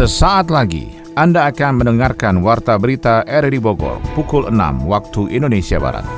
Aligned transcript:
Sesaat 0.00 0.48
lagi 0.48 0.88
Anda 1.12 1.52
akan 1.52 1.84
mendengarkan 1.84 2.40
Warta 2.40 2.80
Berita 2.80 3.20
RRI 3.20 3.60
Bogor 3.60 4.00
pukul 4.16 4.48
6 4.48 4.88
waktu 4.88 5.28
Indonesia 5.28 5.76
Barat. 5.76 6.08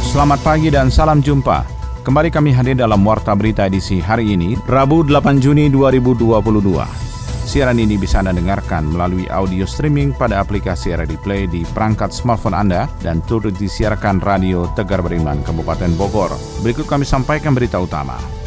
Selamat 0.00 0.40
pagi 0.40 0.72
dan 0.72 0.88
salam 0.88 1.20
jumpa. 1.20 1.68
Kembali 2.00 2.32
kami 2.32 2.56
hadir 2.56 2.80
dalam 2.80 3.04
Warta 3.04 3.36
Berita 3.36 3.68
edisi 3.68 4.00
hari 4.00 4.32
ini, 4.32 4.56
Rabu 4.64 5.04
8 5.04 5.44
Juni 5.44 5.68
2022. 5.68 7.11
Siaran 7.42 7.82
ini 7.82 7.98
bisa 7.98 8.22
Anda 8.22 8.30
dengarkan 8.30 8.94
melalui 8.94 9.26
audio 9.26 9.66
streaming 9.66 10.14
pada 10.14 10.38
aplikasi 10.38 10.94
RRD 10.94 11.18
Play 11.26 11.50
di 11.50 11.66
perangkat 11.66 12.14
smartphone 12.14 12.54
Anda 12.54 12.86
dan 13.02 13.18
turut 13.26 13.58
disiarkan 13.58 14.22
Radio 14.22 14.70
Tegar 14.78 15.02
Beriman 15.02 15.42
Kabupaten 15.42 15.90
Bogor. 15.98 16.32
Berikut 16.62 16.86
kami 16.86 17.02
sampaikan 17.02 17.50
berita 17.50 17.82
utama. 17.82 18.42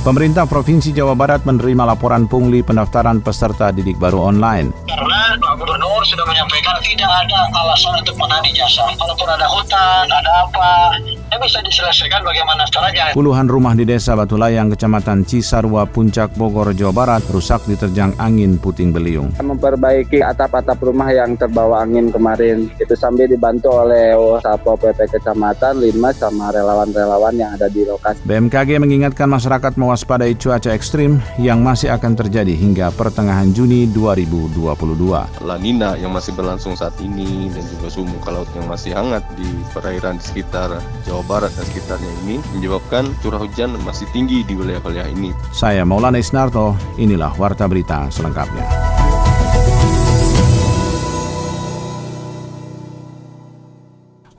Pemerintah 0.00 0.48
Provinsi 0.48 0.96
Jawa 0.96 1.12
Barat 1.12 1.44
menerima 1.44 1.92
laporan 1.92 2.24
pungli 2.24 2.64
pendaftaran 2.64 3.20
peserta 3.20 3.68
didik 3.68 4.00
baru 4.00 4.32
online. 4.32 4.72
Karena 4.88 5.36
Pak 5.36 5.60
Gubernur 5.60 6.00
sudah 6.08 6.24
menyampaikan 6.24 6.80
tidak 6.80 7.04
ada 7.04 7.40
alasan 7.52 8.00
untuk 8.00 8.16
menahan 8.16 8.48
jasa. 8.56 8.88
Kalaupun 8.96 9.28
ada 9.28 9.44
hutan, 9.44 10.08
ada 10.08 10.30
apa, 10.48 10.96
bisa 11.38 11.62
diselesaikan 11.62 12.26
bagaimana 12.26 12.66
caranya. 12.72 13.14
Puluhan 13.14 13.46
rumah 13.46 13.76
di 13.78 13.86
Desa 13.86 14.18
Batu 14.18 14.34
Layang, 14.34 14.74
Kecamatan 14.74 15.22
Cisarua, 15.22 15.86
Puncak 15.86 16.34
Bogor, 16.34 16.74
Jawa 16.74 16.90
Barat 16.90 17.22
rusak 17.30 17.62
diterjang 17.70 18.18
angin 18.18 18.58
puting 18.58 18.90
beliung. 18.90 19.30
Memperbaiki 19.38 20.24
atap-atap 20.24 20.82
rumah 20.82 21.12
yang 21.14 21.38
terbawa 21.38 21.86
angin 21.86 22.10
kemarin. 22.10 22.66
Itu 22.82 22.98
sambil 22.98 23.30
dibantu 23.30 23.70
oleh 23.70 24.16
Satpol 24.42 24.80
PP 24.80 25.20
Kecamatan, 25.20 25.78
Lima 25.78 26.10
sama 26.10 26.50
relawan-relawan 26.50 27.34
yang 27.38 27.54
ada 27.54 27.70
di 27.70 27.86
lokasi. 27.86 28.24
BMKG 28.26 28.82
mengingatkan 28.82 29.30
masyarakat 29.30 29.78
mewaspadai 29.78 30.34
cuaca 30.34 30.74
ekstrim 30.74 31.22
yang 31.38 31.62
masih 31.62 31.92
akan 31.94 32.16
terjadi 32.16 32.56
hingga 32.56 32.90
pertengahan 32.96 33.52
Juni 33.54 33.86
2022. 33.92 35.44
La 35.44 35.56
Nina 35.60 35.94
yang 35.94 36.10
masih 36.10 36.32
berlangsung 36.34 36.74
saat 36.74 36.96
ini 37.02 37.50
dan 37.52 37.64
juga 37.66 37.86
suhu 37.92 38.06
muka 38.08 38.30
laut 38.32 38.48
yang 38.56 38.66
masih 38.66 38.96
hangat 38.96 39.22
di 39.36 39.46
perairan 39.74 40.16
di 40.16 40.24
sekitar 40.24 40.78
Jawa 41.04 41.19
Jawa 41.20 41.36
Barat 41.36 41.52
dan 41.52 41.68
sekitarnya 41.68 42.12
ini 42.24 42.40
menyebabkan 42.56 43.12
curah 43.20 43.44
hujan 43.44 43.76
masih 43.84 44.08
tinggi 44.08 44.40
di 44.40 44.56
wilayah-wilayah 44.56 45.12
ini. 45.12 45.36
Saya 45.52 45.84
Maulana 45.84 46.16
Isnarto, 46.16 46.72
inilah 46.96 47.36
Warta 47.36 47.68
Berita 47.68 48.08
selengkapnya. 48.08 48.64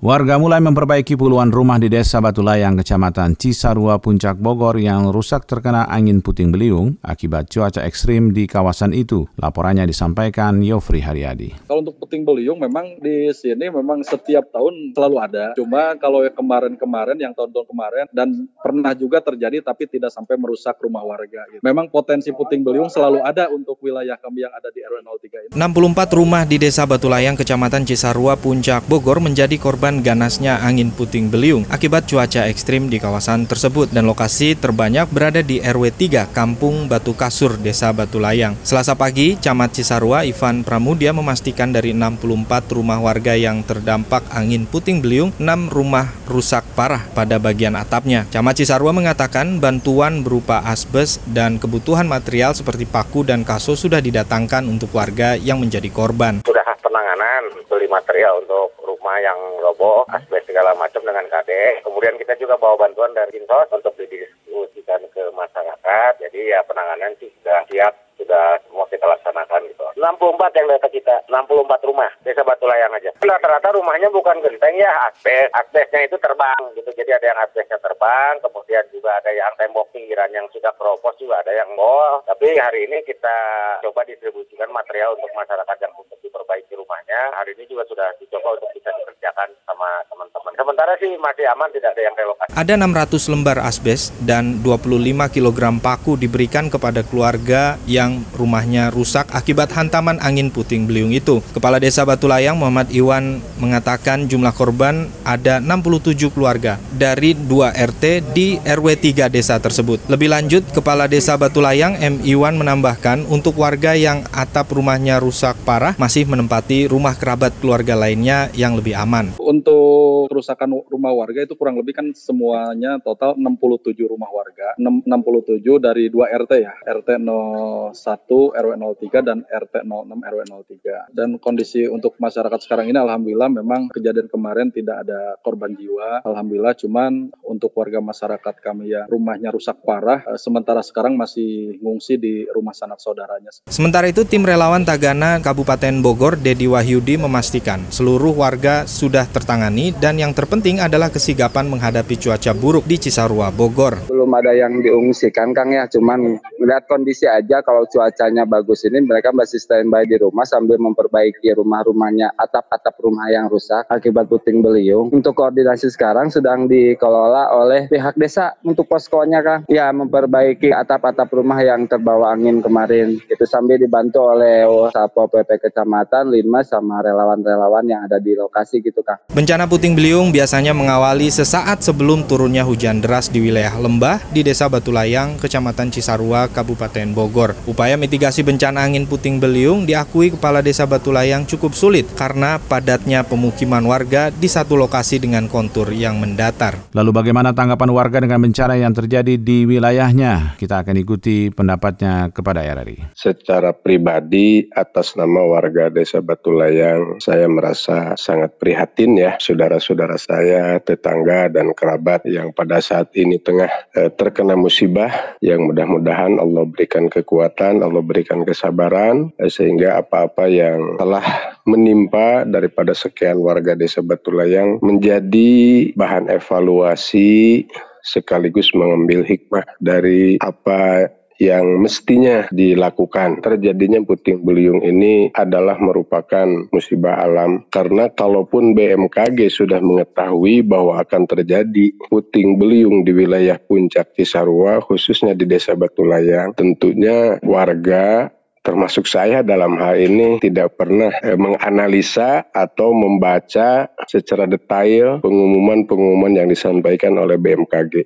Warga 0.02 0.42
mulai 0.42 0.58
memperbaiki 0.66 1.14
puluhan 1.14 1.54
rumah 1.54 1.78
di 1.78 1.86
Desa 1.86 2.18
Batu 2.18 2.42
Layang, 2.42 2.74
Kecamatan 2.74 3.38
Cisarua, 3.38 4.02
Puncak 4.02 4.34
Bogor 4.42 4.82
yang 4.82 5.14
rusak 5.14 5.46
terkena 5.46 5.86
angin 5.86 6.26
puting 6.26 6.50
beliung 6.50 6.98
akibat 7.06 7.54
cuaca 7.54 7.86
ekstrim 7.86 8.34
di 8.34 8.50
kawasan 8.50 8.98
itu. 8.98 9.30
Laporannya 9.38 9.86
disampaikan 9.86 10.58
Yofri 10.66 11.06
Haryadi. 11.06 11.70
Kalau 11.70 11.86
untuk 11.86 12.02
puting 12.02 12.26
beliung 12.26 12.58
memang 12.58 12.98
di 12.98 13.30
sini 13.30 13.70
memang 13.70 14.02
setiap 14.02 14.50
tahun 14.50 14.98
selalu 14.98 15.18
ada. 15.22 15.46
Cuma 15.54 15.94
kalau 16.02 16.26
kemarin-kemarin, 16.26 17.22
yang 17.22 17.38
tahun-tahun 17.38 17.70
kemarin, 17.70 18.06
dan 18.10 18.50
pernah 18.58 18.98
juga 18.98 19.22
terjadi 19.22 19.62
tapi 19.62 19.86
tidak 19.86 20.10
sampai 20.10 20.34
merusak 20.34 20.82
rumah 20.82 21.06
warga. 21.06 21.46
Gitu. 21.54 21.62
Memang 21.62 21.94
potensi 21.94 22.34
puting 22.34 22.66
beliung 22.66 22.90
selalu 22.90 23.22
ada 23.22 23.54
untuk 23.54 23.78
wilayah 23.86 24.18
kami 24.18 24.50
yang 24.50 24.54
ada 24.58 24.74
di 24.74 24.82
RW 24.82 25.06
03 25.06 25.46
ini. 25.46 25.52
64 25.54 26.18
rumah 26.18 26.42
di 26.50 26.58
Desa 26.58 26.90
Batu 26.90 27.06
Layang, 27.06 27.38
Kecamatan 27.38 27.86
Cisarua, 27.86 28.34
Puncak 28.34 28.90
Bogor 28.90 29.22
menjadi 29.22 29.54
korban 29.62 29.91
menyebabkan 29.92 30.08
ganasnya 30.08 30.64
angin 30.64 30.90
puting 30.96 31.28
beliung 31.28 31.68
akibat 31.68 32.08
cuaca 32.08 32.48
ekstrim 32.48 32.88
di 32.88 32.96
kawasan 32.96 33.44
tersebut 33.44 33.92
dan 33.92 34.08
lokasi 34.08 34.56
terbanyak 34.56 35.12
berada 35.12 35.44
di 35.44 35.60
RW 35.60 35.92
3 35.92 36.32
Kampung 36.32 36.88
Batu 36.88 37.12
Kasur, 37.12 37.60
Desa 37.60 37.92
Batu 37.92 38.24
Layang. 38.24 38.56
Selasa 38.64 38.96
pagi, 38.96 39.36
Camat 39.36 39.76
Cisarua 39.76 40.24
Ivan 40.24 40.64
Pramudia 40.64 41.12
memastikan 41.12 41.76
dari 41.76 41.92
64 41.92 42.72
rumah 42.72 43.04
warga 43.04 43.36
yang 43.36 43.60
terdampak 43.68 44.24
angin 44.32 44.64
puting 44.64 45.04
beliung, 45.04 45.36
6 45.36 45.68
rumah 45.68 46.08
rusak 46.24 46.64
parah 46.72 47.04
pada 47.12 47.36
bagian 47.36 47.76
atapnya. 47.76 48.24
Camat 48.32 48.64
Cisarua 48.64 48.96
mengatakan 48.96 49.60
bantuan 49.60 50.24
berupa 50.24 50.64
asbes 50.64 51.20
dan 51.28 51.60
kebutuhan 51.60 52.08
material 52.08 52.56
seperti 52.56 52.88
paku 52.88 53.28
dan 53.28 53.44
kaso 53.44 53.76
sudah 53.76 54.00
didatangkan 54.00 54.64
untuk 54.70 54.96
warga 54.96 55.36
yang 55.36 55.60
menjadi 55.60 55.92
korban. 55.92 56.40
Sudah 56.48 56.64
penanganan 56.82 57.64
beli 57.72 57.88
material 57.88 58.44
untuk 58.44 58.81
rumah 59.02 59.18
yang 59.18 59.42
roboh, 59.66 60.06
asbes 60.14 60.46
segala 60.46 60.78
macam 60.78 61.02
dengan 61.02 61.26
KD. 61.26 61.82
Kemudian 61.82 62.22
kita 62.22 62.38
juga 62.38 62.54
bawa 62.62 62.86
bantuan 62.86 63.10
dari 63.18 63.34
Insos 63.34 63.66
untuk 63.74 63.98
didistribusikan 63.98 65.02
ke 65.10 65.26
masyarakat. 65.34 66.22
Jadi 66.22 66.54
ya 66.54 66.62
penanganan 66.70 67.18
sih 67.18 67.34
sudah 67.42 67.66
siap 67.66 67.98
sudah 68.22 68.62
semua 68.70 68.86
kita 68.94 69.10
laksanakan 69.10 69.66
gitu. 69.74 69.82
64 69.98 70.58
yang 70.62 70.68
data 70.70 70.88
kita, 70.94 71.16
64 71.26 71.90
rumah 71.90 72.14
desa 72.22 72.46
Batu 72.46 72.70
Layang 72.70 72.94
aja. 72.94 73.10
Rata-rata 73.18 73.74
rumahnya 73.74 74.14
bukan 74.14 74.38
genteng 74.46 74.78
ya, 74.78 74.94
asbes. 75.10 75.50
Asbesnya 75.58 76.06
itu 76.06 76.22
terbang 76.22 76.62
gitu. 76.78 76.94
Jadi 76.94 77.10
ada 77.10 77.26
yang 77.26 77.40
asbesnya 77.42 77.82
terbang, 77.82 78.38
kemudian 78.46 78.86
juga 78.94 79.18
ada 79.18 79.34
yang 79.34 79.50
tembok 79.58 79.90
pinggiran 79.90 80.30
yang 80.30 80.46
sudah 80.54 80.71
keropos 80.82 81.16
juga 81.16 81.40
ada 81.40 81.54
yang 81.56 81.72
bol. 81.78 82.26
Tapi 82.28 82.58
hari 82.60 82.92
ini 82.92 83.06
kita 83.08 83.38
coba 83.86 84.04
distribusikan 84.04 84.74
material 84.76 85.16
untuk 85.16 85.32
masyarakat 85.32 85.78
yang 85.80 85.94
untuk 85.96 86.18
diperbaiki 86.20 86.74
rumahnya. 86.76 87.38
Hari 87.40 87.56
ini 87.56 87.70
juga 87.70 87.88
sudah 87.88 88.12
dicoba 88.20 88.60
untuk 88.60 88.70
bisa 88.76 88.92
dikerjakan 88.92 89.56
sama 89.64 90.04
teman-teman. 90.12 90.52
Sementara 90.60 90.94
sih 91.00 91.16
masih 91.16 91.48
aman, 91.56 91.72
tidak 91.72 91.96
ada 91.96 92.04
yang 92.04 92.16
relokasi. 92.20 92.52
Ada 92.52 92.74
600 92.76 93.32
lembar 93.32 93.58
asbes 93.64 94.12
dan 94.20 94.60
25 94.60 95.32
kg 95.32 95.60
paku 95.80 96.20
diberikan 96.20 96.68
kepada 96.68 97.08
keluarga 97.08 97.80
yang 97.88 98.02
yang 98.02 98.26
rumahnya 98.34 98.90
rusak 98.90 99.30
akibat 99.30 99.70
hantaman 99.78 100.18
angin 100.26 100.50
puting 100.50 100.90
beliung 100.90 101.14
itu. 101.14 101.38
Kepala 101.54 101.78
Desa 101.78 102.02
Batu 102.02 102.26
Layang 102.26 102.58
Muhammad 102.58 102.90
Iwan 102.90 103.38
mengatakan 103.62 104.26
jumlah 104.26 104.50
korban 104.58 105.06
ada 105.22 105.62
67 105.62 106.34
keluarga 106.34 106.82
dari 106.90 107.38
2 107.38 107.78
RT 107.78 108.34
di 108.34 108.58
RW 108.58 108.88
3 108.98 109.30
desa 109.30 109.62
tersebut. 109.62 110.02
Lebih 110.10 110.34
lanjut, 110.34 110.66
Kepala 110.72 111.04
Desa 111.04 111.36
Batu 111.36 111.60
Layang 111.60 112.00
M. 112.00 112.24
Iwan 112.24 112.56
menambahkan 112.56 113.28
untuk 113.28 113.60
warga 113.60 113.92
yang 113.92 114.24
atap 114.32 114.72
rumahnya 114.72 115.20
rusak 115.20 115.60
parah 115.68 116.00
masih 116.00 116.24
menempati 116.24 116.88
rumah 116.88 117.12
kerabat 117.12 117.52
keluarga 117.60 117.92
lainnya 118.00 118.48
yang 118.56 118.80
lebih 118.80 118.96
aman. 118.96 119.36
Untuk 119.36 120.32
kerusakan 120.32 120.88
rumah 120.88 121.12
warga 121.12 121.44
itu 121.44 121.60
kurang 121.60 121.76
lebih 121.76 122.00
kan 122.00 122.08
semuanya 122.16 123.04
total 123.04 123.36
67 123.36 124.00
rumah 124.08 124.32
warga, 124.32 124.72
67 124.80 125.60
dari 125.84 126.08
2 126.08 126.40
RT 126.48 126.52
ya, 126.64 126.72
RT 126.88 127.20
0 127.20 127.92
1 127.92 128.56
RW 128.56 128.72
03 128.80 129.28
dan 129.28 129.44
RT 129.44 129.84
06 129.84 130.08
RW 130.08 130.42
03. 130.72 131.12
Dan 131.12 131.36
kondisi 131.44 131.84
untuk 131.92 132.16
masyarakat 132.16 132.64
sekarang 132.64 132.88
ini 132.88 132.96
alhamdulillah 132.96 133.52
memang 133.52 133.92
kejadian 133.92 134.32
kemarin 134.32 134.72
tidak 134.72 135.04
ada 135.04 135.36
korban 135.44 135.76
jiwa. 135.76 136.24
Alhamdulillah 136.24 136.80
cuman 136.80 137.28
untuk 137.44 137.76
warga 137.76 138.00
masyarakat 138.00 138.56
kami 138.64 138.96
yang 138.96 139.12
rumahnya 139.12 139.52
rusak 139.52 139.84
parah 139.84 140.24
eh, 140.32 140.40
sementara 140.62 140.86
sekarang 140.86 141.18
masih 141.18 141.82
ngungsi 141.82 142.22
di 142.22 142.46
rumah 142.54 142.70
sanak 142.78 143.02
saudaranya. 143.02 143.50
Sementara 143.66 144.06
itu 144.06 144.22
tim 144.22 144.46
relawan 144.46 144.86
Tagana 144.86 145.42
Kabupaten 145.42 146.06
Bogor 146.06 146.38
Dedi 146.38 146.70
Wahyudi 146.70 147.18
memastikan 147.18 147.82
seluruh 147.90 148.30
warga 148.38 148.86
sudah 148.86 149.26
tertangani 149.26 149.90
dan 149.98 150.22
yang 150.22 150.38
terpenting 150.38 150.78
adalah 150.78 151.10
kesigapan 151.10 151.66
menghadapi 151.66 152.14
cuaca 152.14 152.54
buruk 152.54 152.86
di 152.86 153.02
Cisarua 153.02 153.50
Bogor. 153.50 154.06
Belum 154.06 154.30
ada 154.38 154.54
yang 154.54 154.86
diungsikan 154.86 155.50
Kang 155.58 155.74
ya, 155.74 155.90
cuman 155.90 156.38
melihat 156.62 156.86
kondisi 156.86 157.26
aja 157.26 157.66
kalau 157.66 157.90
cuacanya 157.90 158.46
bagus 158.46 158.86
ini 158.86 159.02
mereka 159.02 159.34
masih 159.34 159.58
standby 159.58 160.06
di 160.06 160.22
rumah 160.22 160.46
sambil 160.46 160.78
memperbaiki 160.78 161.58
rumah-rumahnya 161.58 162.38
atap-atap 162.38 163.02
rumah 163.02 163.34
yang 163.34 163.50
rusak 163.50 163.90
akibat 163.90 164.30
puting 164.30 164.62
beliung. 164.62 165.10
Untuk 165.10 165.34
koordinasi 165.34 165.90
sekarang 165.90 166.30
sedang 166.30 166.70
dikelola 166.70 167.50
oleh 167.50 167.90
pihak 167.90 168.14
desa 168.14 168.54
untuk 168.62 168.86
poskonya 168.86 169.42
Kang. 169.42 169.62
Ya 169.66 169.90
memperbaiki 169.90 170.51
atap-atap 170.56 171.28
rumah 171.34 171.60
yang 171.66 171.90
terbawa 171.90 172.32
angin 172.38 172.62
kemarin. 172.62 173.18
Itu 173.26 173.44
sambil 173.50 173.82
dibantu 173.82 174.22
oleh 174.22 174.64
Satpol 174.94 175.28
PP 175.34 175.66
Kecamatan, 175.66 176.30
Lima 176.30 176.62
sama 176.62 177.02
relawan-relawan 177.02 177.84
yang 177.90 178.06
ada 178.06 178.22
di 178.22 178.38
lokasi 178.38 178.86
gitu 178.86 179.02
Kang. 179.02 179.18
Bencana 179.34 179.66
puting 179.66 179.98
beliung 179.98 180.12
beliung 180.12 180.36
biasanya 180.36 180.76
mengawali 180.76 181.32
sesaat 181.32 181.88
sebelum 181.88 182.28
turunnya 182.28 182.68
hujan 182.68 183.00
deras 183.00 183.32
di 183.32 183.40
wilayah 183.40 183.72
lembah 183.80 184.20
di 184.36 184.44
Desa 184.44 184.68
Batulayang, 184.68 185.40
Kecamatan 185.40 185.88
Cisarua, 185.88 186.52
Kabupaten 186.52 187.16
Bogor. 187.16 187.56
Upaya 187.64 187.96
mitigasi 187.96 188.44
bencana 188.44 188.84
angin 188.84 189.08
puting 189.08 189.40
beliung 189.40 189.88
diakui 189.88 190.36
Kepala 190.36 190.60
Desa 190.60 190.84
Batulayang 190.84 191.48
cukup 191.48 191.72
sulit 191.72 192.12
karena 192.20 192.60
padatnya 192.60 193.24
pemukiman 193.24 193.88
warga 193.88 194.36
di 194.36 194.52
satu 194.52 194.76
lokasi 194.76 195.24
dengan 195.24 195.48
kontur 195.48 195.96
yang 195.96 196.20
mendatar. 196.20 196.76
Lalu 196.92 197.16
bagaimana 197.16 197.56
tanggapan 197.56 197.90
warga 197.96 198.20
dengan 198.20 198.44
bencana 198.44 198.76
yang 198.76 198.92
terjadi 198.92 199.40
di 199.40 199.64
wilayahnya? 199.64 200.41
Kita 200.58 200.82
akan 200.86 200.96
ikuti 200.98 201.50
pendapatnya 201.50 202.30
kepada 202.30 202.62
RRI. 202.62 203.14
Secara 203.18 203.74
pribadi 203.74 204.68
atas 204.72 205.18
nama 205.18 205.42
warga 205.44 205.90
Desa 205.90 206.22
Batulayang, 206.22 207.18
saya 207.22 207.50
merasa 207.50 208.14
sangat 208.16 208.58
prihatin 208.62 209.18
ya 209.18 209.38
saudara-saudara 209.42 210.16
saya, 210.16 210.78
tetangga 210.82 211.50
dan 211.50 211.74
kerabat 211.74 212.26
yang 212.30 212.54
pada 212.54 212.80
saat 212.80 213.14
ini 213.18 213.42
tengah 213.42 213.70
eh, 213.98 214.10
terkena 214.14 214.54
musibah 214.54 215.38
yang 215.42 215.68
mudah-mudahan 215.70 216.38
Allah 216.38 216.64
berikan 216.66 217.10
kekuatan, 217.10 217.82
Allah 217.82 218.04
berikan 218.06 218.46
kesabaran 218.46 219.34
eh, 219.42 219.50
sehingga 219.50 220.02
apa-apa 220.02 220.46
yang 220.48 221.02
telah 221.02 221.58
menimpa 221.66 222.44
daripada 222.46 222.94
sekian 222.96 223.38
warga 223.42 223.78
Desa 223.78 224.02
Batulayang 224.02 224.82
menjadi 224.82 225.92
bahan 225.94 226.30
evaluasi 226.32 227.66
sekaligus 228.02 228.74
mengambil 228.74 229.26
hikmah 229.26 229.66
dari 229.80 230.38
apa 230.42 231.10
yang 231.42 231.82
mestinya 231.82 232.46
dilakukan. 232.54 233.42
Terjadinya 233.42 233.98
puting 234.06 234.46
beliung 234.46 234.86
ini 234.86 235.34
adalah 235.34 235.82
merupakan 235.82 236.46
musibah 236.70 237.18
alam 237.26 237.66
karena 237.74 238.14
kalaupun 238.14 238.78
BMKG 238.78 239.50
sudah 239.50 239.82
mengetahui 239.82 240.62
bahwa 240.62 241.02
akan 241.02 241.26
terjadi 241.26 241.90
puting 242.14 242.62
beliung 242.62 243.02
di 243.02 243.18
wilayah 243.18 243.58
puncak 243.58 244.14
Cisarua 244.14 244.86
khususnya 244.86 245.34
di 245.34 245.50
Desa 245.50 245.74
Batulayang, 245.74 246.54
tentunya 246.54 247.42
warga 247.42 248.30
termasuk 248.62 249.10
saya 249.10 249.42
dalam 249.42 249.78
hal 249.82 249.98
ini 249.98 250.38
tidak 250.38 250.78
pernah 250.78 251.10
eh, 251.26 251.38
menganalisa 251.38 252.46
atau 252.54 252.94
membaca 252.94 253.90
secara 254.06 254.46
detail 254.46 255.18
pengumuman-pengumuman 255.26 256.38
yang 256.38 256.48
disampaikan 256.48 257.18
oleh 257.18 257.42
BMKG. 257.42 258.06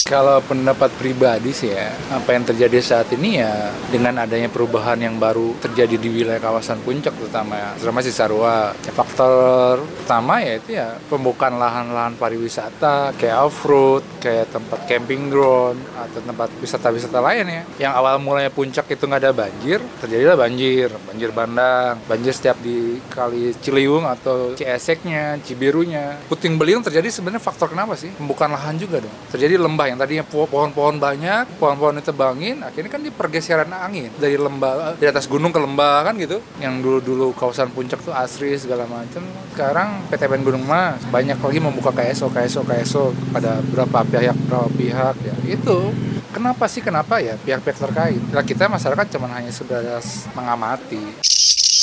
Kalau 0.00 0.42
pendapat 0.42 0.90
pribadi 0.96 1.52
sih 1.54 1.70
ya, 1.70 1.92
apa 2.10 2.32
yang 2.34 2.42
terjadi 2.42 2.80
saat 2.80 3.12
ini 3.14 3.38
ya 3.38 3.70
dengan 3.92 4.22
adanya 4.24 4.48
perubahan 4.50 4.98
yang 4.98 5.20
baru 5.20 5.54
terjadi 5.60 6.00
di 6.00 6.08
wilayah 6.10 6.40
kawasan 6.40 6.82
puncak 6.82 7.14
terutama 7.14 7.54
ya, 7.54 7.70
terutama 7.76 8.00
Cisarua. 8.02 8.74
Ya, 8.80 8.92
faktor 8.96 9.84
pertama 10.02 10.42
ya 10.42 10.52
itu 10.56 10.70
ya 10.74 10.98
pembukaan 11.06 11.60
lahan-lahan 11.60 12.16
pariwisata 12.16 13.14
kayak 13.20 13.38
off-road, 13.44 14.02
kayak 14.18 14.50
tempat 14.50 14.88
camping 14.88 15.28
ground 15.28 15.78
atau 15.94 16.18
tempat 16.24 16.48
wisata-wisata 16.58 17.18
lain 17.22 17.46
ya. 17.46 17.62
Yang 17.90 17.92
awal 18.00 18.14
mulanya 18.18 18.50
puncak 18.50 18.88
itu 18.90 19.04
nggak 19.04 19.20
ada 19.20 19.30
banjir, 19.36 19.78
terjadilah 20.00 20.34
banjir, 20.34 20.88
banjir 21.06 21.30
bandang, 21.30 22.00
banjir 22.08 22.32
setiap 22.34 22.56
di 22.64 22.98
kali 23.12 23.52
Ciliwung 23.62 24.08
atau 24.08 24.56
Cieseknya, 24.56 25.38
Cibirunya. 25.44 26.18
Puting 26.26 26.56
beliung 26.56 26.82
terjadi 26.82 27.12
sebenarnya 27.12 27.42
faktor 27.44 27.70
kenapa 27.70 27.94
sih? 27.94 28.10
Pembukaan 28.16 28.56
lahan 28.56 28.74
juga 28.74 29.04
dong. 29.04 29.14
Terjadi 29.30 29.60
lembah 29.60 29.89
yang 29.90 29.98
tadinya 29.98 30.22
pohon-pohon 30.22 31.02
banyak, 31.02 31.58
pohon-pohon 31.58 31.98
itu 31.98 32.06
tebangin, 32.14 32.62
akhirnya 32.62 32.90
kan 32.94 33.02
di 33.02 33.10
pergeseran 33.10 33.70
angin 33.74 34.14
dari 34.16 34.38
lembah 34.38 34.94
di 34.94 35.06
atas 35.10 35.26
gunung 35.26 35.50
ke 35.50 35.58
lembah 35.58 36.06
kan 36.06 36.14
gitu. 36.14 36.38
Yang 36.62 36.74
dulu-dulu 36.86 37.34
kawasan 37.34 37.74
puncak 37.74 37.98
tuh 38.06 38.14
asri 38.14 38.54
segala 38.54 38.86
macam. 38.86 39.26
Sekarang 39.50 40.06
PTPN 40.06 40.46
Gunung 40.46 40.64
Mas 40.64 41.02
banyak 41.10 41.36
lagi 41.36 41.58
membuka 41.58 41.90
KSO, 41.90 42.30
KSO, 42.30 42.62
KSO 42.62 43.04
pada 43.34 43.58
beberapa 43.66 44.06
pihak, 44.06 44.36
beberapa 44.46 44.70
pihak 44.78 45.14
ya. 45.26 45.34
Itu 45.50 45.90
kenapa 46.30 46.70
sih 46.70 46.80
kenapa 46.80 47.18
ya 47.18 47.34
pihak-pihak 47.34 47.78
terkait? 47.82 48.22
Kita 48.46 48.70
masyarakat 48.70 49.06
cuma 49.18 49.26
hanya 49.34 49.50
sudah 49.50 49.98
mengamati. 50.38 51.02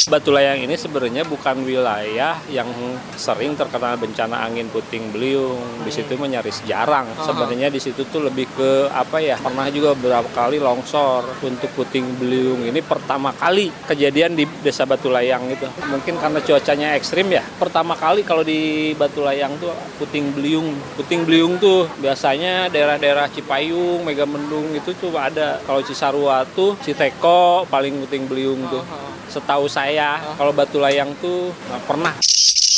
Batu 0.07 0.31
Layang 0.31 0.63
ini 0.63 0.79
sebenarnya 0.79 1.27
bukan 1.27 1.67
wilayah 1.67 2.39
yang 2.47 2.71
sering 3.19 3.59
terkena 3.59 3.99
bencana 3.99 4.39
angin 4.39 4.71
puting 4.71 5.11
beliung. 5.11 5.59
Di 5.83 5.91
situ 5.91 6.15
menyaris 6.15 6.63
jarang. 6.63 7.11
Sebenarnya 7.27 7.67
di 7.67 7.75
situ 7.75 8.07
tuh 8.07 8.23
lebih 8.23 8.47
ke 8.55 8.87
apa 8.87 9.19
ya? 9.19 9.35
Pernah 9.35 9.67
juga 9.67 9.91
beberapa 9.99 10.31
kali 10.31 10.63
longsor 10.63 11.43
untuk 11.43 11.67
puting 11.75 12.23
beliung 12.23 12.63
ini 12.63 12.79
pertama 12.79 13.35
kali 13.35 13.67
kejadian 13.83 14.31
di 14.31 14.47
Desa 14.63 14.87
Batu 14.87 15.11
Layang 15.11 15.51
itu. 15.51 15.67
Mungkin 15.91 16.15
karena 16.23 16.39
cuacanya 16.39 16.95
ekstrim 16.95 17.27
ya. 17.27 17.43
Pertama 17.59 17.91
kali 17.99 18.23
kalau 18.23 18.47
di 18.47 18.95
Batu 18.95 19.27
Layang 19.27 19.59
tuh 19.59 19.75
puting 19.99 20.31
beliung. 20.31 20.71
Puting 20.95 21.27
beliung 21.27 21.59
tuh 21.59 21.83
biasanya 21.99 22.71
daerah-daerah 22.71 23.27
Cipayung, 23.27 24.07
Megamendung 24.07 24.71
itu 24.71 24.95
tuh 24.95 25.11
ada. 25.19 25.59
Kalau 25.67 25.83
Cisarua 25.83 26.47
tuh 26.55 26.79
Citeko 26.79 27.67
paling 27.67 28.07
puting 28.07 28.23
beliung 28.23 28.63
tuh. 28.71 29.06
Setahu 29.27 29.67
saya 29.67 30.19
kalau 30.39 30.55
Batu 30.55 30.79
Layang 30.79 31.11
tuh 31.19 31.51
nggak 31.67 31.83
pernah. 31.87 32.13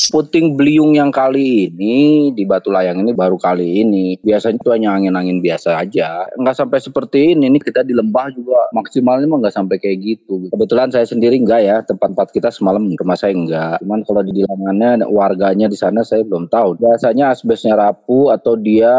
Puting 0.10 0.58
beliung 0.58 0.98
yang 0.98 1.14
kali 1.14 1.70
ini 1.70 2.34
di 2.34 2.42
Batu 2.50 2.74
Layang 2.74 3.06
ini 3.06 3.14
baru 3.14 3.38
kali 3.38 3.86
ini. 3.86 4.18
Biasanya 4.18 4.58
itu 4.58 4.70
hanya 4.74 4.98
angin-angin 4.98 5.38
biasa 5.38 5.78
aja. 5.78 6.26
Nggak 6.34 6.58
sampai 6.58 6.82
seperti 6.82 7.38
ini. 7.38 7.46
Ini 7.46 7.62
kita 7.62 7.86
di 7.86 7.94
lembah 7.94 8.34
juga 8.34 8.74
maksimalnya 8.74 9.30
mah 9.30 9.46
nggak 9.46 9.54
sampai 9.54 9.78
kayak 9.78 9.98
gitu. 10.02 10.50
Kebetulan 10.50 10.90
saya 10.90 11.06
sendiri 11.06 11.38
enggak 11.38 11.62
ya. 11.62 11.78
Tempat-tempat 11.86 12.34
kita 12.34 12.50
semalam 12.50 12.90
rumah 12.90 13.14
saya 13.14 13.38
enggak. 13.38 13.78
Cuman 13.86 14.02
kalau 14.02 14.22
di 14.26 14.42
bilangannya 14.42 15.06
warganya 15.06 15.70
di 15.70 15.78
sana 15.78 16.02
saya 16.02 16.26
belum 16.26 16.50
tahu. 16.50 16.82
Biasanya 16.82 17.30
asbesnya 17.30 17.78
rapuh 17.78 18.34
atau 18.34 18.58
dia 18.58 18.90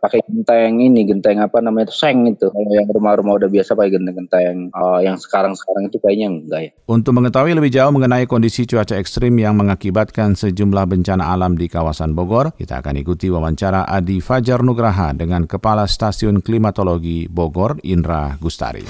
pakai 0.00 0.24
genteng 0.24 0.80
ini. 0.80 1.04
Genteng 1.04 1.44
apa 1.44 1.60
namanya 1.60 1.92
seng 1.92 2.24
itu. 2.32 2.48
Kalau 2.48 2.72
yang 2.72 2.88
rumah-rumah 2.88 3.36
udah 3.44 3.50
biasa 3.52 3.76
pakai 3.76 3.92
genteng-genteng 3.92 4.72
uh, 4.72 5.04
yang 5.04 5.20
sekarang-sekarang 5.20 5.92
itu 5.92 6.00
kayaknya 6.00 6.26
enggak 6.32 6.60
ya. 6.64 6.70
Untuk 6.88 7.12
mengetahui 7.12 7.52
lebih 7.52 7.68
jauh 7.76 7.92
mengenai 7.92 8.24
kondisi 8.24 8.64
cuaca 8.64 8.96
ekstrim 8.96 9.36
yang 9.36 9.52
mengakibatkan 9.60 10.32
sejumlah 10.46 10.86
bencana 10.86 11.34
alam 11.34 11.58
di 11.58 11.66
kawasan 11.66 12.14
Bogor, 12.14 12.54
kita 12.54 12.78
akan 12.78 13.02
ikuti 13.02 13.26
wawancara 13.26 13.82
Adi 13.90 14.22
Fajar 14.22 14.62
Nugraha 14.62 15.10
dengan 15.10 15.50
Kepala 15.50 15.90
Stasiun 15.90 16.38
Klimatologi 16.38 17.26
Bogor, 17.26 17.82
Indra 17.82 18.38
Gustari. 18.38 18.86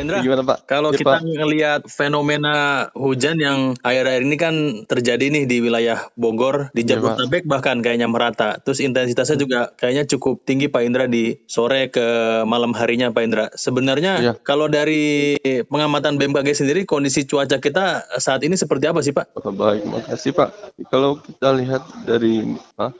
Pak 0.00 0.06
Indra, 0.08 0.18
Gimana 0.24 0.42
Pak? 0.42 0.58
kalau 0.64 0.90
Ya, 0.90 0.98
kita 1.04 1.12
Pak. 1.12 1.20
ngelihat 1.28 1.80
fenomena 1.86 2.54
hujan 2.96 3.36
yang 3.36 3.76
akhir-akhir 3.80 4.22
ini 4.24 4.36
kan 4.40 4.54
terjadi 4.88 5.28
nih 5.28 5.44
di 5.44 5.60
wilayah 5.60 6.08
Bogor, 6.16 6.72
di 6.72 6.82
Ya, 6.82 6.96
Pak. 6.96 7.20
Jabodetabek 7.20 7.44
bahkan 7.44 7.84
kayaknya 7.84 8.08
merata. 8.08 8.56
Terus 8.58 8.80
intensitasnya 8.80 9.36
juga 9.36 9.76
kayaknya 9.76 10.08
cukup 10.08 10.40
tinggi 10.42 10.72
Pak 10.72 10.82
Indra 10.82 11.04
di 11.04 11.36
sore 11.44 11.92
ke 11.92 12.00
malam 12.48 12.72
harinya 12.72 13.12
Pak 13.12 13.22
Indra. 13.22 13.44
Sebenarnya 13.52 14.12
Ya. 14.20 14.32
kalau 14.40 14.72
dari 14.72 15.36
pengamatan 15.68 16.16
BMKG 16.16 16.56
sendiri 16.56 16.88
kondisi 16.88 17.28
cuaca 17.28 17.60
kita 17.60 18.08
saat 18.16 18.40
ini 18.40 18.56
seperti 18.56 18.88
apa 18.88 19.04
sih 19.04 19.12
Pak? 19.12 19.36
Baik, 19.52 19.84
makasih 19.84 20.32
Pak. 20.32 20.48
Kalau 20.88 21.20
kita 21.20 21.52
lihat 21.52 21.84
dari 22.02 22.56
ah, 22.80 22.90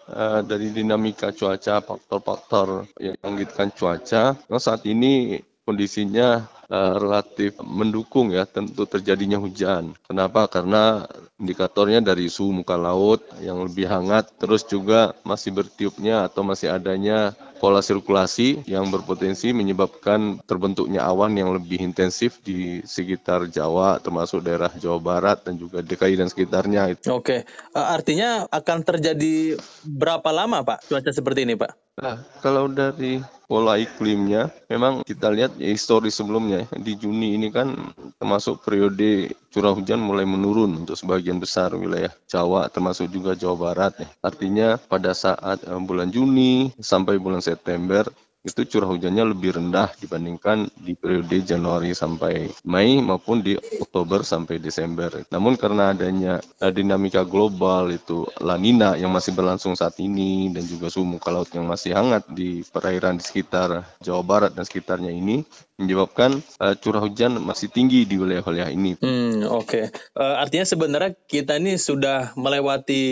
dari 0.42 0.68
dinamika 0.68 1.32
cuaca, 1.32 1.80
faktor-faktor 1.80 2.84
yang 3.00 3.16
menggitkan 3.24 3.72
cuaca, 3.72 4.36
nah 4.36 4.60
saat 4.60 4.84
ini 4.84 5.40
kondisinya 5.64 6.44
eh, 6.70 6.94
relatif 6.96 7.58
mendukung 7.60 8.32
ya 8.32 8.46
tentu 8.46 8.86
terjadinya 8.88 9.36
hujan. 9.36 9.92
Kenapa? 10.06 10.46
Karena 10.46 11.04
indikatornya 11.36 12.00
dari 12.00 12.30
suhu 12.32 12.62
muka 12.62 12.78
laut 12.78 13.20
yang 13.42 13.60
lebih 13.66 13.90
hangat, 13.90 14.30
terus 14.40 14.64
juga 14.64 15.12
masih 15.26 15.52
bertiupnya 15.52 16.30
atau 16.30 16.46
masih 16.46 16.70
adanya 16.72 17.34
pola 17.60 17.84
sirkulasi 17.84 18.64
yang 18.64 18.88
berpotensi 18.88 19.52
menyebabkan 19.52 20.40
terbentuknya 20.48 21.04
awan 21.04 21.36
yang 21.36 21.52
lebih 21.52 21.84
intensif 21.84 22.40
di 22.40 22.80
sekitar 22.88 23.52
Jawa, 23.52 24.00
termasuk 24.00 24.40
daerah 24.40 24.72
Jawa 24.80 24.96
Barat 24.96 25.44
dan 25.44 25.60
juga 25.60 25.84
DKI 25.84 26.16
dan 26.16 26.28
sekitarnya. 26.32 26.96
Oke, 27.12 27.44
Eh, 27.70 27.86
artinya 27.86 28.50
akan 28.50 28.82
terjadi 28.82 29.54
berapa 29.86 30.26
lama 30.34 30.66
Pak 30.66 30.90
cuaca 30.90 31.10
seperti 31.14 31.46
ini 31.46 31.54
Pak? 31.54 31.89
Nah, 32.00 32.16
kalau 32.40 32.64
dari 32.72 33.20
pola 33.44 33.76
iklimnya, 33.76 34.48
memang 34.72 35.04
kita 35.04 35.28
lihat 35.28 35.52
ya, 35.60 35.68
histori 35.68 36.08
sebelumnya 36.08 36.64
ya, 36.64 36.68
di 36.80 36.96
Juni 36.96 37.36
ini 37.36 37.52
kan 37.52 37.76
termasuk 38.16 38.64
periode 38.64 39.36
curah 39.52 39.76
hujan 39.76 40.00
mulai 40.00 40.24
menurun 40.24 40.86
untuk 40.86 40.96
sebagian 40.96 41.36
besar 41.36 41.76
wilayah 41.76 42.08
Jawa, 42.24 42.72
termasuk 42.72 43.12
juga 43.12 43.36
Jawa 43.36 43.56
Barat. 43.58 43.92
Ya. 44.00 44.08
Artinya 44.24 44.68
pada 44.80 45.12
saat 45.12 45.60
eh, 45.60 45.80
bulan 45.82 46.08
Juni 46.08 46.72
sampai 46.80 47.20
bulan 47.20 47.44
September 47.44 48.08
itu 48.40 48.64
curah 48.64 48.88
hujannya 48.88 49.36
lebih 49.36 49.60
rendah 49.60 49.92
dibandingkan 50.00 50.72
di 50.80 50.96
periode 50.96 51.44
Januari 51.44 51.92
sampai 51.92 52.48
Mei 52.64 52.96
maupun 53.04 53.44
di 53.44 53.52
Oktober 53.56 54.24
sampai 54.24 54.56
Desember. 54.56 55.12
Namun 55.28 55.60
karena 55.60 55.92
adanya 55.92 56.40
uh, 56.40 56.72
dinamika 56.72 57.28
global 57.28 57.92
itu 57.92 58.24
La 58.40 58.56
Nina 58.56 58.96
yang 58.96 59.12
masih 59.12 59.36
berlangsung 59.36 59.76
saat 59.76 60.00
ini 60.00 60.48
dan 60.56 60.64
juga 60.64 60.88
suhu 60.88 61.04
muka 61.04 61.28
laut 61.28 61.52
yang 61.52 61.68
masih 61.68 61.92
hangat 61.92 62.24
di 62.32 62.64
perairan 62.64 63.20
di 63.20 63.24
sekitar 63.24 63.84
Jawa 64.00 64.24
Barat 64.24 64.56
dan 64.56 64.64
sekitarnya 64.64 65.12
ini 65.12 65.44
menyebabkan 65.80 66.44
uh, 66.60 66.76
curah 66.76 67.00
hujan 67.00 67.40
masih 67.40 67.72
tinggi 67.72 68.04
di 68.04 68.20
wilayah-wilayah 68.20 68.68
ini. 68.68 69.00
Hmm, 69.00 69.48
oke. 69.48 69.64
Okay. 69.64 69.84
Uh, 70.12 70.36
artinya 70.36 70.68
sebenarnya 70.68 71.16
kita 71.24 71.56
ini 71.56 71.80
sudah 71.80 72.36
melewati 72.36 73.02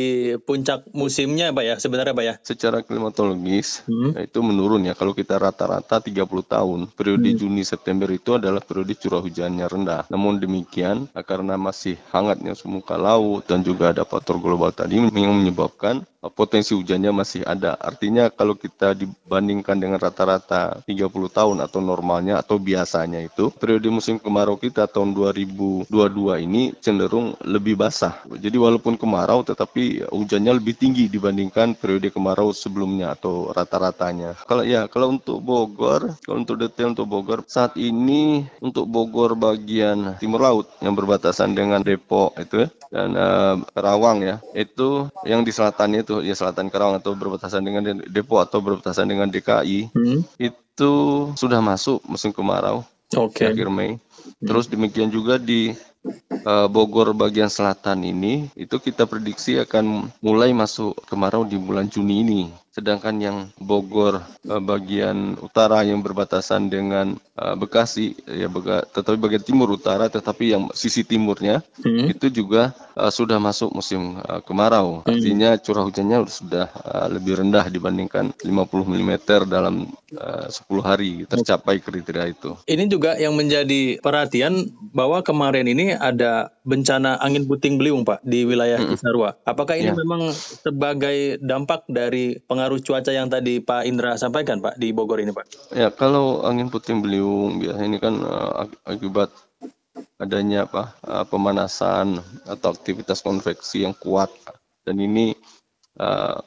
puncak 0.44 0.85
musimnya, 0.92 1.49
Pak 1.56 1.64
ya, 1.64 1.75
sebenarnya 1.80 2.12
Pak 2.12 2.25
ya? 2.28 2.35
Secara 2.44 2.85
klimatologis 2.85 3.88
hmm. 3.88 4.20
itu 4.20 4.38
menurun 4.44 4.85
ya. 4.85 4.92
Kalau 4.92 5.16
kita 5.18 5.34
rata-rata 5.34 5.98
30 5.98 6.14
tahun, 6.46 6.80
periode 6.94 7.34
hmm. 7.34 7.38
Juni 7.42 7.62
September 7.66 8.06
itu 8.06 8.38
adalah 8.38 8.62
periode 8.62 8.94
curah 8.94 9.18
hujannya 9.18 9.66
rendah. 9.66 10.06
Namun 10.06 10.38
demikian, 10.38 11.10
karena 11.26 11.58
masih 11.58 11.98
hangatnya 12.14 12.54
muka 12.70 12.94
laut 12.94 13.42
dan 13.50 13.66
juga 13.66 13.90
ada 13.90 14.06
faktor 14.06 14.38
global 14.38 14.70
tadi 14.70 15.02
yang 15.02 15.10
menyebabkan 15.10 16.06
potensi 16.26 16.75
hujannya 16.75 17.14
masih 17.14 17.46
ada. 17.46 17.78
Artinya 17.78 18.26
kalau 18.34 18.58
kita 18.58 18.98
dibandingkan 18.98 19.78
dengan 19.78 20.02
rata-rata 20.02 20.82
30 20.82 21.06
tahun 21.30 21.56
atau 21.62 21.78
normalnya 21.78 22.42
atau 22.42 22.58
biasanya 22.58 23.22
itu, 23.22 23.54
periode 23.54 23.87
musim 23.87 24.18
kemarau 24.18 24.58
kita 24.58 24.90
tahun 24.90 25.14
2022 25.14 25.87
ini 26.42 26.75
cenderung 26.82 27.38
lebih 27.46 27.78
basah. 27.78 28.18
Jadi 28.26 28.58
walaupun 28.58 28.98
kemarau 28.98 29.46
tetapi 29.46 30.10
hujannya 30.10 30.58
lebih 30.58 30.75
tinggi 30.75 31.06
dibandingkan 31.06 31.78
periode 31.78 32.10
kemarau 32.10 32.50
sebelumnya 32.50 33.14
atau 33.14 33.54
rata-ratanya. 33.54 34.34
Kalau 34.42 34.66
ya, 34.66 34.90
kalau 34.90 35.14
untuk 35.14 35.38
Bogor, 35.38 36.18
kalau 36.26 36.42
untuk 36.42 36.58
detail 36.58 36.90
untuk 36.90 37.06
Bogor, 37.06 37.46
saat 37.46 37.78
ini 37.78 38.42
untuk 38.58 38.90
Bogor 38.90 39.38
bagian 39.38 40.18
timur 40.18 40.42
laut 40.42 40.66
yang 40.82 40.98
berbatasan 40.98 41.54
dengan 41.54 41.80
Depok 41.84 42.34
itu 42.40 42.66
ya, 42.66 42.68
dan 42.88 43.10
uh, 43.14 43.56
Karawang 43.76 44.25
ya, 44.25 44.37
itu 44.56 45.06
yang 45.28 45.44
di 45.44 45.52
selatan 45.52 46.00
itu 46.08 46.24
ya 46.24 46.32
selatan 46.32 46.72
Karawang 46.72 46.96
atau 46.96 47.12
berbatasan 47.12 47.60
dengan 47.60 48.00
Depok 48.08 48.40
atau 48.40 48.64
berbatasan 48.64 49.12
dengan 49.12 49.28
DKI 49.28 49.92
hmm. 49.92 50.40
itu 50.40 50.94
sudah 51.36 51.60
masuk 51.60 52.00
musim 52.08 52.32
kemarau 52.32 52.80
okay. 53.12 53.52
akhir 53.52 53.68
Mei. 53.68 54.00
Terus 54.40 54.72
demikian 54.72 55.12
juga 55.12 55.36
di 55.36 55.76
uh, 56.48 56.68
Bogor 56.72 57.12
bagian 57.12 57.52
selatan 57.52 58.04
ini 58.04 58.48
itu 58.56 58.80
kita 58.80 59.04
prediksi 59.04 59.60
akan 59.60 60.08
mulai 60.24 60.56
masuk 60.56 60.96
kemarau 61.04 61.44
di 61.44 61.60
bulan 61.60 61.92
Juni 61.92 62.24
ini. 62.24 62.42
Sedangkan 62.72 63.18
yang 63.18 63.36
Bogor 63.58 64.22
uh, 64.22 64.62
bagian 64.62 65.36
utara 65.42 65.82
yang 65.82 66.00
berbatasan 66.00 66.70
dengan 66.70 67.20
uh, 67.34 67.52
Bekasi 67.58 68.14
ya 68.24 68.46
bega, 68.46 68.86
tetapi 68.86 69.16
bagian 69.18 69.44
timur 69.44 69.74
utara 69.74 70.06
tetapi 70.06 70.54
yang 70.56 70.62
sisi 70.72 71.02
timurnya 71.02 71.60
hmm. 71.82 72.16
itu 72.16 72.30
juga 72.30 72.72
uh, 72.99 73.12
sudah 73.12 73.43
masuk 73.43 73.75
musim 73.75 74.21
uh, 74.23 74.40
kemarau. 74.45 75.02
Hmm. 75.02 75.11
Artinya 75.14 75.59
curah 75.59 75.85
hujannya 75.88 76.19
sudah 76.28 76.67
uh, 76.87 77.07
lebih 77.11 77.43
rendah 77.43 77.67
dibandingkan 77.71 78.31
50 78.45 78.47
mm 78.95 79.12
dalam 79.49 79.90
uh, 80.14 80.47
10 80.47 80.83
hari 80.85 81.25
tercapai 81.26 81.83
kriteria 81.83 82.26
itu. 82.31 82.55
Ini 82.67 82.85
juga 82.87 83.19
yang 83.19 83.35
menjadi 83.35 83.99
perhatian 83.99 84.71
bahwa 84.95 85.25
kemarin 85.25 85.67
ini 85.67 85.99
ada 85.99 86.52
bencana 86.62 87.19
angin 87.25 87.49
puting 87.49 87.81
beliung 87.81 88.05
Pak 88.05 88.23
di 88.23 88.45
wilayah 88.45 88.78
hmm. 88.78 88.93
Cisarua. 88.95 89.35
Apakah 89.49 89.81
ini 89.81 89.90
ya. 89.90 89.97
memang 89.97 90.31
sebagai 90.37 91.40
dampak 91.40 91.88
dari 91.88 92.37
pengaruh 92.45 92.59
pengaruh 92.59 92.83
cuaca 92.83 93.14
yang 93.14 93.31
tadi 93.31 93.62
Pak 93.62 93.87
Indra 93.87 94.19
sampaikan 94.19 94.59
Pak 94.59 94.83
di 94.83 94.90
Bogor 94.90 95.23
ini 95.23 95.31
Pak? 95.31 95.73
Ya 95.78 95.95
kalau 95.95 96.43
angin 96.43 96.69
puting 96.75 97.00
beliung 97.00 97.62
biasanya 97.62 97.87
ini 97.87 97.99
kan 98.02 98.19
uh, 98.19 98.67
akibat 98.83 99.31
adanya 100.18 100.66
apa 100.66 100.98
uh, 101.06 101.25
pemanasan 101.25 102.18
atau 102.44 102.75
aktivitas 102.75 103.22
konveksi 103.22 103.87
yang 103.87 103.94
kuat 103.94 104.28
dan 104.82 104.98
ini 104.98 105.38
uh, 105.98 106.42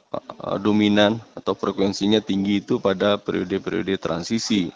dominan 0.60 1.20
atau 1.32 1.56
frekuensinya 1.56 2.20
tinggi 2.20 2.60
itu 2.60 2.80
pada 2.80 3.16
periode-periode 3.16 3.96
transisi 3.96 4.68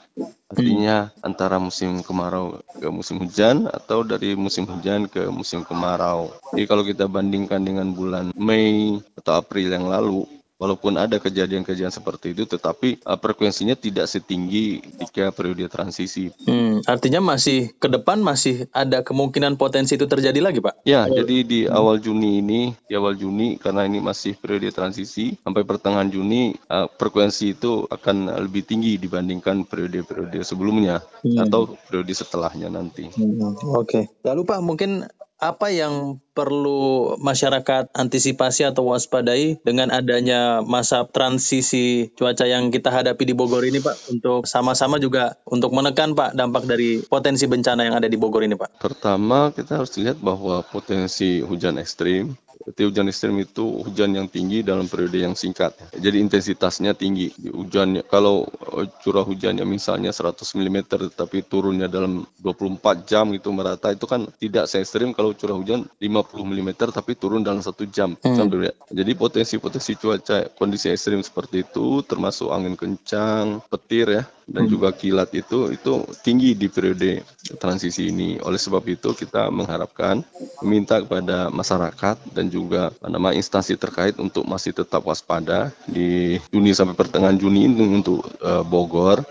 artinya 0.47 1.11
antara 1.21 1.59
musim 1.59 2.01
kemarau 2.01 2.63
ke 2.79 2.89
musim 2.89 3.21
hujan 3.21 3.69
atau 3.69 4.07
dari 4.07 4.39
musim 4.39 4.63
hujan 4.63 5.11
ke 5.11 5.27
musim 5.27 5.67
kemarau. 5.67 6.31
Jadi 6.55 6.65
kalau 6.71 6.87
kita 6.87 7.11
bandingkan 7.11 7.67
dengan 7.67 7.91
bulan 7.91 8.31
Mei 8.39 9.03
atau 9.19 9.43
April 9.43 9.75
yang 9.75 9.91
lalu 9.91 10.23
walaupun 10.57 10.97
ada 10.97 11.21
kejadian-kejadian 11.21 11.93
seperti 11.93 12.33
itu, 12.33 12.49
tetapi 12.49 13.05
uh, 13.05 13.17
frekuensinya 13.21 13.77
tidak 13.77 14.09
setinggi 14.09 14.81
ketika 14.81 15.33
periode 15.33 15.69
transisi. 15.69 16.33
Hmm, 16.49 16.81
artinya 16.89 17.21
masih 17.37 17.77
ke 17.77 17.89
depan 17.89 18.21
masih 18.25 18.69
ada 18.73 19.05
kemungkinan 19.05 19.61
potensi 19.61 20.01
itu 20.01 20.09
terjadi 20.09 20.41
lagi, 20.41 20.65
Pak? 20.65 20.85
Ya, 20.89 21.05
oh. 21.05 21.13
jadi 21.13 21.37
di 21.45 21.61
awal 21.69 22.01
Juni 22.01 22.41
ini, 22.41 22.73
di 22.89 22.97
awal 22.97 23.21
Juni 23.21 23.61
karena 23.61 23.85
ini 23.85 24.01
masih 24.01 24.37
periode 24.37 24.73
transisi 24.73 25.37
sampai 25.45 25.63
pertengahan 25.63 26.09
Juni 26.09 26.57
uh, 26.73 26.89
frekuensi 26.89 27.57
itu 27.57 27.85
akan 27.89 28.33
lebih 28.49 28.65
tinggi 28.65 28.97
dibandingkan 28.97 29.69
periode-periode 29.69 30.41
sebelumnya 30.41 31.05
hmm. 31.21 31.37
atau 31.47 31.77
periode 31.89 32.13
setelahnya 32.17 32.73
nanti. 32.73 33.13
Hmm, 33.13 33.53
Oke. 33.77 33.85
Okay. 33.85 34.05
Lalu 34.25 34.43
Pak, 34.49 34.61
mungkin 34.65 35.05
apa 35.37 35.69
yang 35.69 36.17
perlu 36.33 37.17
masyarakat 37.21 37.93
antisipasi 37.93 38.69
atau 38.69 38.89
waspadai 38.93 39.61
dengan 39.65 39.89
adanya 39.89 40.61
masa 40.65 41.05
transisi 41.09 42.13
cuaca 42.17 42.45
yang 42.45 42.69
kita 42.73 42.93
hadapi 42.93 43.25
di 43.25 43.33
Bogor 43.37 43.65
ini 43.65 43.81
Pak 43.81 44.13
untuk 44.13 44.49
sama-sama 44.49 44.97
juga 45.01 45.37
untuk 45.49 45.73
menekan 45.73 46.13
Pak 46.13 46.37
dampak 46.37 46.69
dari 46.69 47.01
potensi 47.05 47.45
bencana 47.49 47.89
yang 47.89 47.97
ada 47.97 48.09
di 48.09 48.17
Bogor 48.21 48.45
ini 48.45 48.57
Pak? 48.57 48.81
Pertama 48.81 49.53
kita 49.53 49.81
harus 49.81 49.97
lihat 50.01 50.21
bahwa 50.21 50.65
potensi 50.65 51.41
hujan 51.45 51.81
ekstrim 51.81 52.37
Berarti 52.67 52.83
hujan 52.83 53.07
ekstrim 53.07 53.39
itu 53.39 53.63
hujan 53.87 54.11
yang 54.11 54.27
tinggi 54.27 54.67
dalam 54.67 54.91
periode 54.91 55.23
yang 55.23 55.39
singkat. 55.39 55.71
Jadi 55.95 56.19
intensitasnya 56.19 56.99
tinggi. 56.99 57.31
Hujan 57.47 58.03
kalau 58.11 58.43
eh, 58.75 58.91
curah 59.07 59.23
hujannya 59.23 59.63
misalnya 59.63 60.11
100 60.11 60.43
mm 60.43 60.79
tapi 61.15 61.47
turunnya 61.47 61.87
dalam 61.87 62.27
24 62.43 63.07
jam 63.07 63.31
itu 63.31 63.55
merata 63.55 63.95
itu 63.95 64.03
kan 64.11 64.27
tidak 64.43 64.67
se 64.67 64.83
ekstrim 64.83 65.15
kalau 65.15 65.31
curah 65.39 65.55
hujan 65.55 65.87
50 66.03 66.43
mm 66.43 66.71
tapi 66.91 67.15
turun 67.15 67.47
dalam 67.47 67.63
satu 67.63 67.87
jam. 67.87 68.19
Hmm. 68.19 68.51
Jadi 68.91 69.13
potensi-potensi 69.15 69.95
cuaca 69.95 70.51
kondisi 70.59 70.91
ekstrim 70.91 71.23
seperti 71.23 71.63
itu 71.63 72.03
termasuk 72.03 72.51
angin 72.51 72.75
kencang, 72.75 73.63
petir 73.71 74.11
ya 74.11 74.23
dan 74.47 74.67
hmm. 74.67 74.73
juga 74.73 74.89
kilat 74.95 75.35
itu 75.35 75.75
itu 75.75 75.93
tinggi 76.23 76.55
di 76.55 76.71
periode 76.71 77.27
transisi 77.59 78.15
ini. 78.15 78.39
Oleh 78.47 78.59
sebab 78.59 78.83
itu 78.87 79.11
kita 79.13 79.51
mengharapkan 79.51 80.23
meminta 80.63 81.03
kepada 81.03 81.51
masyarakat 81.51 82.17
dan 82.31 82.47
juga 82.47 82.95
nama 83.03 83.35
instansi 83.35 83.75
terkait 83.75 84.15
untuk 84.23 84.47
masih 84.47 84.71
tetap 84.71 85.03
waspada 85.03 85.75
di 85.91 86.39
Juni 86.55 86.71
sampai 86.73 86.95
pertengahan 86.95 87.37
Juni 87.37 87.67
ini 87.67 87.85
untuk 87.99 88.23
uh, 88.39 88.63
Bogor. 88.63 89.27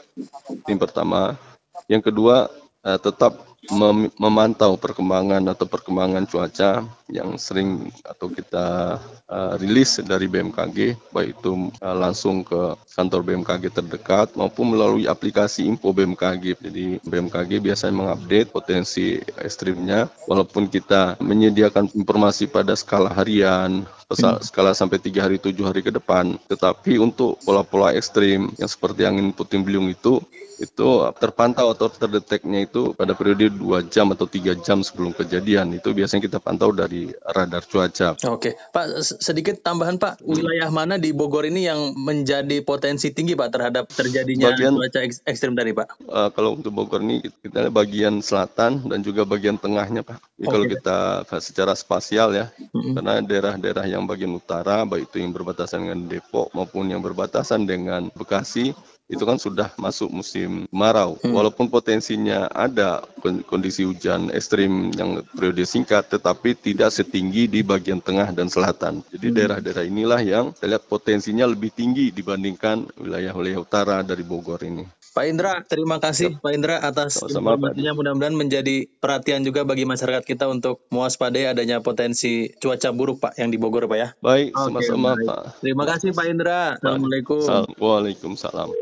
Ini 0.67 0.75
pertama. 0.75 1.39
Yang 1.87 2.11
kedua 2.11 2.51
uh, 2.83 2.99
tetap 2.99 3.54
mem 3.71 4.11
memantau 4.19 4.77
perkembangan 4.77 5.41
atau 5.49 5.65
perkembangan 5.65 6.27
cuaca 6.29 6.85
yang 7.09 7.37
sering 7.37 7.93
atau 8.01 8.29
kita 8.33 8.97
uh, 9.29 9.53
rilis 9.61 10.01
dari 10.01 10.25
BMKG 10.25 10.97
baik 11.13 11.37
itu 11.37 11.69
uh, 11.81 11.97
langsung 11.97 12.41
ke 12.41 12.73
kantor 12.97 13.21
BMKG 13.21 13.63
terdekat 13.69 14.33
maupun 14.33 14.73
melalui 14.73 15.05
aplikasi 15.05 15.65
info 15.69 15.93
BMKG. 15.93 16.57
Jadi 16.57 16.85
BMKG 17.05 17.61
biasanya 17.61 17.93
mengupdate 17.93 18.49
potensi 18.49 19.21
ekstrimnya 19.37 20.09
walaupun 20.25 20.65
kita 20.65 21.21
menyediakan 21.21 21.93
informasi 21.93 22.49
pada 22.49 22.73
skala 22.73 23.13
harian, 23.13 23.85
hmm. 23.85 24.41
skala 24.41 24.73
sampai 24.73 24.97
tiga 24.97 25.25
hari 25.25 25.37
tujuh 25.37 25.65
hari 25.65 25.85
ke 25.85 25.93
depan. 25.93 26.41
Tetapi 26.49 26.97
untuk 26.97 27.37
pola-pola 27.45 27.93
ekstrim 27.93 28.49
yang 28.57 28.69
seperti 28.69 29.05
angin 29.05 29.29
puting 29.29 29.61
beliung 29.61 29.89
itu 29.91 30.21
itu 30.55 30.87
terpantau 31.19 31.75
atau 31.75 31.91
terdeteknya 31.91 32.63
itu 32.63 32.95
pada 32.95 33.11
periode 33.11 33.51
dua 33.55 33.79
jam 33.87 34.11
atau 34.11 34.27
tiga 34.27 34.53
jam 34.59 34.83
sebelum 34.83 35.15
kejadian 35.15 35.71
itu 35.73 35.95
biasanya 35.95 36.27
kita 36.27 36.37
pantau 36.43 36.75
dari 36.75 37.09
radar 37.23 37.63
cuaca. 37.63 38.19
Oke, 38.27 38.59
Pak 38.75 39.01
sedikit 39.23 39.63
tambahan 39.63 39.95
Pak, 39.95 40.21
wilayah 40.21 40.67
mana 40.69 40.99
di 40.99 41.15
Bogor 41.15 41.47
ini 41.47 41.65
yang 41.65 41.95
menjadi 41.95 42.59
potensi 42.61 43.15
tinggi 43.15 43.33
Pak 43.33 43.49
terhadap 43.49 43.87
terjadinya 43.87 44.51
bagian, 44.51 44.75
cuaca 44.75 44.99
ekstrim 45.25 45.55
dari 45.55 45.71
Pak? 45.71 46.03
Uh, 46.05 46.29
kalau 46.35 46.59
untuk 46.59 46.75
Bogor 46.75 46.99
ini 47.01 47.23
kita 47.41 47.71
bagian 47.71 48.19
selatan 48.19 48.85
dan 48.91 48.99
juga 49.01 49.23
bagian 49.23 49.55
tengahnya 49.55 50.03
Pak. 50.03 50.19
Jadi 50.19 50.43
okay. 50.43 50.51
Kalau 50.51 50.65
kita 50.67 50.97
secara 51.39 51.73
spasial 51.73 52.35
ya, 52.35 52.45
mm-hmm. 52.51 52.93
karena 52.99 53.13
daerah-daerah 53.23 53.85
yang 53.87 54.03
bagian 54.03 54.35
utara 54.35 54.83
baik 54.83 55.07
itu 55.09 55.23
yang 55.23 55.31
berbatasan 55.31 55.87
dengan 55.87 56.01
Depok 56.11 56.51
maupun 56.51 56.91
yang 56.91 56.99
berbatasan 56.99 57.63
dengan 57.63 58.11
Bekasi 58.11 58.75
itu 59.05 59.21
kan 59.21 59.37
sudah 59.37 59.69
masuk 59.77 60.09
musim 60.09 60.65
kemarau. 60.73 61.21
Hmm. 61.21 61.33
Walaupun 61.37 61.69
potensinya 61.69 62.49
ada 62.49 63.05
kondisi 63.45 63.85
hujan 63.85 64.33
ekstrim 64.33 64.89
yang 64.97 65.21
periode 65.33 65.61
singkat, 65.69 66.09
tetapi 66.09 66.57
tidak 66.57 66.89
setinggi 66.89 67.45
di 67.45 67.61
bagian 67.61 68.01
tengah 68.01 68.33
dan 68.33 68.49
selatan. 68.49 69.05
Jadi 69.13 69.27
hmm. 69.29 69.35
daerah-daerah 69.37 69.85
inilah 69.85 70.21
yang 70.25 70.45
saya 70.57 70.77
lihat 70.77 70.89
potensinya 70.89 71.45
lebih 71.45 71.69
tinggi 71.69 72.09
dibandingkan 72.09 72.89
wilayah-wilayah 72.97 73.61
utara 73.61 74.01
dari 74.01 74.25
Bogor 74.25 74.61
ini. 74.65 74.85
Pak 75.15 75.31
Indra, 75.31 75.63
terima 75.63 75.95
kasih 76.03 76.35
ya. 76.35 76.43
Pak 76.43 76.51
Indra 76.51 76.75
atas 76.83 77.23
Sama 77.23 77.55
informasinya. 77.55 77.95
Mudah-mudahan 77.95 78.35
menjadi 78.35 78.83
perhatian 78.99 79.47
juga 79.47 79.63
bagi 79.63 79.87
masyarakat 79.87 80.27
kita 80.27 80.51
untuk 80.51 80.83
mewaspadai 80.91 81.55
adanya 81.55 81.79
potensi 81.79 82.51
cuaca 82.59 82.91
buruk 82.91 83.23
Pak 83.23 83.39
yang 83.39 83.47
di 83.47 83.55
Bogor 83.55 83.87
Pak 83.87 83.95
ya. 83.95 84.11
Baik, 84.19 84.51
sama-sama 84.51 85.15
Pak. 85.15 85.63
Terima 85.63 85.87
kasih 85.87 86.11
Pak 86.11 86.25
Indra. 86.27 86.75
Assalamualaikum. 86.75 87.39
Waalaikumsalam. 87.79 88.75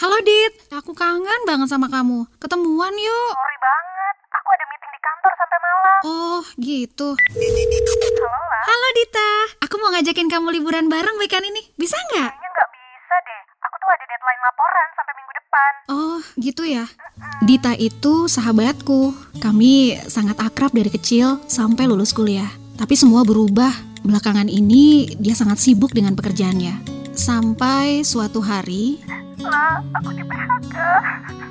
Halo 0.00 0.16
Dit, 0.24 0.56
aku 0.72 0.96
kangen 0.96 1.44
banget 1.44 1.68
sama 1.68 1.84
kamu. 1.92 2.24
Ketemuan 2.40 2.88
yuk. 2.96 3.32
Sorry 3.36 3.58
banget, 3.60 4.16
aku 4.32 4.48
ada 4.56 4.64
meeting 4.72 4.92
di 4.96 5.00
kantor 5.04 5.32
sampai 5.36 5.58
malam. 5.60 5.98
Oh, 6.08 6.40
gitu. 6.56 7.08
Halo, 7.20 8.32
lah. 8.32 8.62
Halo 8.64 8.88
Dita, 8.96 9.30
aku 9.60 9.74
mau 9.76 9.92
ngajakin 9.92 10.32
kamu 10.32 10.56
liburan 10.56 10.88
bareng 10.88 11.20
weekend 11.20 11.52
ini. 11.52 11.68
Bisa 11.76 12.00
nggak? 12.00 12.32
Kayaknya 12.32 12.48
nggak 12.48 12.68
bisa 12.72 13.14
deh. 13.28 13.40
Aku 13.60 13.76
tuh 13.76 13.88
ada 13.92 14.04
deadline 14.08 14.40
laporan 14.40 14.88
sampai 14.96 15.12
minggu 15.20 15.32
depan. 15.36 15.72
Oh, 15.92 16.20
gitu 16.40 16.62
ya. 16.64 16.84
Dita 17.44 17.72
itu 17.76 18.24
sahabatku. 18.24 19.12
Kami 19.36 20.00
sangat 20.08 20.40
akrab 20.40 20.72
dari 20.72 20.88
kecil 20.88 21.44
sampai 21.44 21.84
lulus 21.84 22.16
kuliah. 22.16 22.48
Tapi 22.80 22.96
semua 22.96 23.20
berubah. 23.20 23.76
Belakangan 24.00 24.48
ini 24.48 25.12
dia 25.20 25.36
sangat 25.36 25.60
sibuk 25.60 25.92
dengan 25.92 26.16
pekerjaannya. 26.16 26.99
Sampai 27.14 28.06
suatu 28.06 28.38
hari... 28.38 29.02
Lah, 29.40 29.80
aku 29.96 30.12
di 30.14 30.22
PHK. 30.22 30.76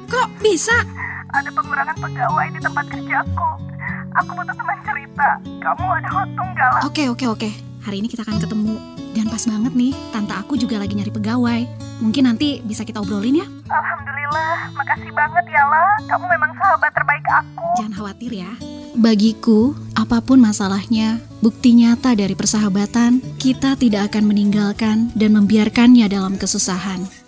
Kok 0.07 0.29
bisa? 0.39 0.77
Ada 1.29 1.49
pengurangan 1.53 1.97
pegawai 1.97 2.47
di 2.53 2.59
tempat 2.61 2.85
kerjaku. 2.89 3.49
Aku 4.17 4.31
butuh 4.33 4.55
teman 4.55 4.77
cerita. 4.85 5.29
Kamu 5.61 5.85
ada 5.89 6.09
waktu 6.13 6.41
nggak 6.41 6.69
lah? 6.73 6.81
Oke, 6.85 7.09
oke, 7.09 7.25
oke. 7.29 7.49
Hari 7.85 7.97
ini 8.01 8.07
kita 8.09 8.23
akan 8.25 8.37
ketemu. 8.41 8.75
Dan 9.13 9.25
pas 9.25 9.41
banget 9.41 9.73
nih, 9.73 9.93
tante 10.13 10.33
aku 10.37 10.53
juga 10.53 10.77
lagi 10.77 10.93
nyari 10.93 11.09
pegawai. 11.09 11.61
Mungkin 11.99 12.23
nanti 12.29 12.61
bisa 12.61 12.85
kita 12.85 13.01
obrolin 13.01 13.41
ya? 13.41 13.47
Alhamdulillah, 13.67 14.73
makasih 14.77 15.11
banget 15.11 15.45
ya 15.49 15.63
lah. 15.65 15.97
Kamu 16.05 16.25
memang 16.29 16.51
sahabat 16.55 16.91
terbaik 16.93 17.25
aku. 17.25 17.67
Jangan 17.81 17.93
khawatir 17.97 18.31
ya. 18.31 18.51
Bagiku, 18.97 19.77
apa 19.93 20.23
pun 20.23 20.41
masalahnya, 20.41 21.21
bukti 21.45 21.77
nyata 21.77 22.17
dari 22.17 22.33
persahabatan, 22.33 23.21
kita 23.37 23.77
tidak 23.77 24.13
akan 24.13 24.25
meninggalkan 24.25 25.13
dan 25.13 25.37
membiarkannya 25.37 26.09
dalam 26.09 26.39
kesusahan. 26.39 27.18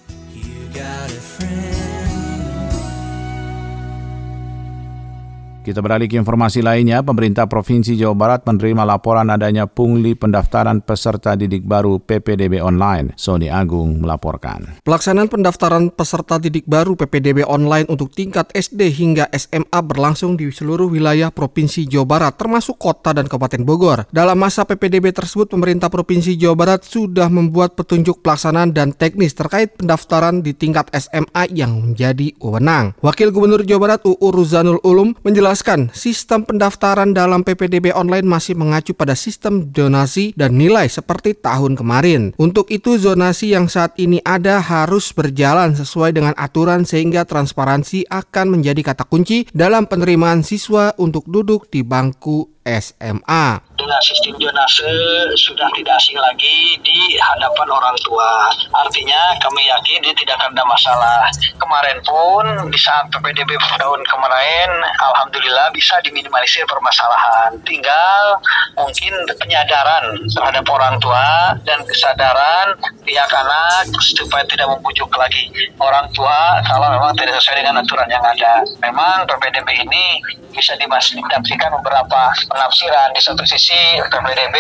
Kita 5.62 5.78
beralih 5.78 6.10
ke 6.10 6.18
informasi 6.18 6.66
lainnya, 6.66 7.06
pemerintah 7.06 7.46
Provinsi 7.46 7.94
Jawa 7.94 8.18
Barat 8.18 8.42
menerima 8.50 8.82
laporan 8.82 9.30
adanya 9.30 9.70
pungli 9.70 10.18
pendaftaran 10.18 10.82
peserta 10.82 11.38
didik 11.38 11.70
baru 11.70 12.02
PPDB 12.02 12.58
online. 12.66 13.14
Sony 13.14 13.46
Agung 13.46 14.02
melaporkan. 14.02 14.82
Pelaksanaan 14.82 15.30
pendaftaran 15.30 15.94
peserta 15.94 16.42
didik 16.42 16.66
baru 16.66 16.98
PPDB 16.98 17.46
online 17.46 17.86
untuk 17.94 18.10
tingkat 18.10 18.50
SD 18.58 18.90
hingga 18.90 19.30
SMA 19.38 19.80
berlangsung 19.86 20.34
di 20.34 20.50
seluruh 20.50 20.90
wilayah 20.90 21.30
Provinsi 21.30 21.86
Jawa 21.86 22.10
Barat, 22.10 22.42
termasuk 22.42 22.82
kota 22.82 23.14
dan 23.14 23.30
Kabupaten 23.30 23.62
Bogor. 23.62 24.10
Dalam 24.10 24.42
masa 24.42 24.66
PPDB 24.66 25.14
tersebut, 25.14 25.46
pemerintah 25.46 25.94
Provinsi 25.94 26.42
Jawa 26.42 26.58
Barat 26.58 26.90
sudah 26.90 27.30
membuat 27.30 27.78
petunjuk 27.78 28.26
pelaksanaan 28.26 28.74
dan 28.74 28.98
teknis 28.98 29.38
terkait 29.38 29.78
pendaftaran 29.78 30.42
di 30.42 30.58
tingkat 30.58 30.90
SMA 30.90 31.54
yang 31.54 31.78
menjadi 31.86 32.34
wewenang. 32.42 32.98
Wakil 33.06 33.30
Gubernur 33.30 33.62
Jawa 33.62 33.80
Barat 33.86 34.02
UU 34.10 34.28
Ruzanul 34.34 34.82
Ulum 34.82 35.14
menjelaskan 35.22 35.51
menjelaskan 35.52 35.92
sistem 35.92 36.48
pendaftaran 36.48 37.12
dalam 37.12 37.44
PPDB 37.44 37.92
online 37.92 38.24
masih 38.24 38.56
mengacu 38.56 38.96
pada 38.96 39.20
sistem 39.20 39.68
zonasi 39.68 40.32
dan 40.40 40.56
nilai 40.56 40.88
seperti 40.88 41.36
tahun 41.36 41.76
kemarin. 41.76 42.32
Untuk 42.40 42.72
itu 42.72 42.96
zonasi 42.96 43.52
yang 43.52 43.68
saat 43.68 43.92
ini 44.00 44.24
ada 44.24 44.64
harus 44.64 45.12
berjalan 45.12 45.76
sesuai 45.76 46.16
dengan 46.16 46.32
aturan 46.40 46.88
sehingga 46.88 47.28
transparansi 47.28 48.08
akan 48.08 48.48
menjadi 48.48 48.96
kata 48.96 49.04
kunci 49.04 49.44
dalam 49.52 49.92
penerimaan 49.92 50.40
siswa 50.40 50.96
untuk 50.96 51.28
duduk 51.28 51.68
di 51.68 51.84
bangku 51.84 52.61
SMA 52.62 53.72
dengan 53.82 54.02
sistem 54.06 54.38
jonase 54.38 54.94
sudah 55.34 55.66
tidak 55.74 55.98
asing 55.98 56.16
lagi 56.22 56.78
di 56.86 57.18
hadapan 57.18 57.68
orang 57.74 57.98
tua. 58.06 58.48
Artinya 58.78 59.34
kami 59.42 59.66
yakin 59.66 60.06
ini 60.06 60.14
tidak 60.14 60.38
akan 60.38 60.54
ada 60.54 60.66
masalah. 60.70 61.22
Kemarin 61.58 61.98
pun 62.06 62.46
di 62.70 62.78
saat 62.78 63.10
PPDB 63.10 63.58
tahun 63.58 64.02
kemarin, 64.06 64.70
Alhamdulillah 65.02 65.74
bisa 65.74 65.98
diminimalisir 66.06 66.64
permasalahan. 66.70 67.58
Tinggal 67.66 68.38
mungkin 68.78 69.14
penyadaran 69.42 70.22
terhadap 70.30 70.66
orang 70.70 70.96
tua 71.02 71.58
dan 71.66 71.82
kesadaran 71.90 72.78
pihak 73.02 73.32
anak 73.34 73.90
supaya 74.14 74.46
tidak 74.46 74.70
membujuk 74.70 75.10
lagi 75.18 75.50
orang 75.82 76.06
tua 76.14 76.62
kalau 76.70 76.88
memang 76.94 77.18
tidak 77.18 77.42
sesuai 77.42 77.66
dengan 77.66 77.82
aturan 77.82 78.10
yang 78.14 78.24
ada. 78.24 78.62
Memang 78.86 79.26
PPDB 79.26 79.90
ini 79.90 80.06
bisa 80.52 80.76
dimasukkan 80.76 81.42
beberapa 81.82 82.22
penafsiran 82.52 83.16
di 83.16 83.22
satu 83.24 83.44
sisi 83.48 83.80
PPDB 84.12 84.56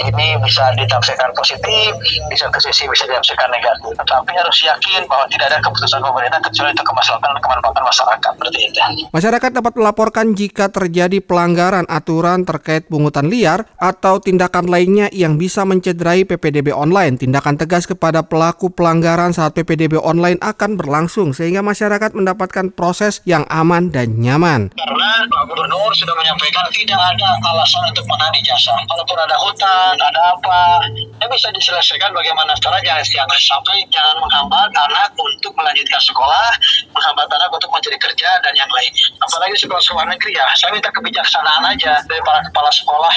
ini 0.00 0.28
bisa 0.40 0.72
ditafsirkan 0.72 1.30
positif, 1.36 1.92
di 2.00 2.36
satu 2.36 2.56
sisi 2.56 2.88
bisa 2.88 3.04
ditafsirkan 3.04 3.52
negatif. 3.52 3.92
Tetapi 4.00 4.32
harus 4.32 4.56
yakin 4.64 5.04
bahwa 5.04 5.28
tidak 5.28 5.52
ada 5.52 5.58
keputusan 5.60 6.00
pemerintah 6.00 6.40
kecuali 6.40 6.72
untuk 6.72 6.88
kemaslahatan 6.88 7.30
dan 7.36 7.40
kemanfaatan 7.44 7.84
masyarakat. 7.84 8.32
Berarti 8.40 8.60
itu. 8.64 8.78
Masyarakat 9.12 9.50
dapat 9.52 9.72
melaporkan 9.76 10.26
jika 10.32 10.66
terjadi 10.72 11.20
pelanggaran 11.20 11.84
aturan 11.86 12.48
terkait 12.48 12.88
pungutan 12.88 13.28
liar 13.28 13.68
atau 13.76 14.18
tindakan 14.18 14.66
lainnya 14.66 15.12
yang 15.12 15.36
bisa 15.36 15.68
mencederai 15.68 16.24
PPDB 16.24 16.72
online. 16.72 17.20
Tindakan 17.20 17.60
tegas 17.60 17.84
kepada 17.84 18.24
pelaku 18.24 18.72
pelanggaran 18.72 19.36
saat 19.36 19.52
PPDB 19.52 20.00
online 20.00 20.40
akan 20.40 20.80
berlangsung 20.80 21.36
sehingga 21.36 21.60
masyarakat 21.60 22.16
mendapatkan 22.16 22.72
proses 22.72 23.20
yang 23.28 23.44
aman 23.52 23.92
dan 23.92 24.16
nyaman. 24.16 24.72
Karena 24.72 25.10
Pak 25.28 25.42
Gubernur 25.50 25.92
sudah 25.92 26.14
menyampaikan 26.16 26.66
tidak 26.72 26.98
ada 26.98 27.33
alasan 27.42 27.82
untuk 27.90 28.06
menahan 28.06 28.34
jasa. 28.44 28.74
Kalaupun 28.86 29.18
ada 29.18 29.36
hutan, 29.40 29.94
ada 29.98 30.20
apa, 30.36 30.84
ya 31.18 31.26
bisa 31.26 31.48
diselesaikan 31.50 32.12
bagaimana 32.14 32.54
caranya. 32.60 33.00
Jangan 33.02 33.38
sampai 33.40 33.82
jangan 33.90 34.16
menghambat 34.20 34.70
anak 34.74 35.10
untuk 35.16 35.52
melanjutkan 35.58 36.00
sekolah, 36.04 36.48
menghambat 36.94 37.28
anak 37.30 37.50
untuk 37.50 37.70
mencari 37.72 37.98
kerja 37.98 38.30
dan 38.44 38.54
yang 38.54 38.70
lain. 38.70 38.92
Apalagi 39.22 39.54
sekolah-sekolah 39.58 40.06
negeri 40.10 40.36
ya, 40.36 40.46
saya 40.58 40.70
minta 40.74 40.90
kebijaksanaan 40.92 41.64
aja 41.74 41.98
dari 42.06 42.22
para 42.22 42.40
kepala 42.46 42.70
sekolah. 42.70 43.14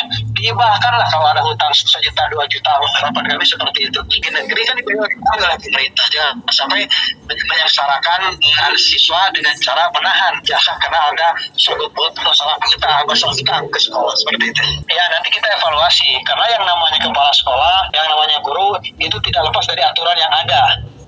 lah 0.88 1.08
kalau 1.14 1.28
ada 1.30 1.42
hutang 1.44 1.70
sejuta 1.76 2.24
dua 2.34 2.48
juta, 2.50 2.72
harapan 3.02 3.24
kami 3.36 3.46
seperti 3.46 3.86
itu. 3.92 4.00
Di 4.10 4.30
negeri 4.34 4.62
kan 4.66 4.74
dibayar 4.80 5.06
oleh 5.06 5.58
pemerintah, 5.62 6.06
jangan 6.10 6.36
sampai 6.50 6.82
menyengsarakan 7.28 8.34
siswa 8.78 9.30
dengan 9.34 9.54
cara 9.60 9.90
menahan 9.92 10.34
jasa 10.46 10.74
karena 10.80 11.00
ada 11.12 11.28
sanggup 11.60 11.92
masalah 11.98 12.56
kita, 12.70 12.92
masalah 13.04 13.36
kita 13.36 13.56
ke 13.68 13.80
sekolah 13.82 14.07
seperti 14.16 14.56
itu. 14.56 14.64
Ya 14.88 15.04
nanti 15.12 15.28
nanti 15.28 15.44
kita 15.44 15.48
evaluasi 15.60 16.24
karena 16.24 16.46
yang 16.56 16.64
namanya 16.64 17.04
kepala 17.04 17.32
sekolah, 17.36 17.92
yang 17.92 18.08
namanya 18.08 18.40
guru 18.40 18.80
itu 18.96 19.18
tidak 19.28 19.52
lepas 19.52 19.66
dari 19.68 19.84
aturan 19.84 20.16
yang 20.16 20.32
ada 20.32 20.62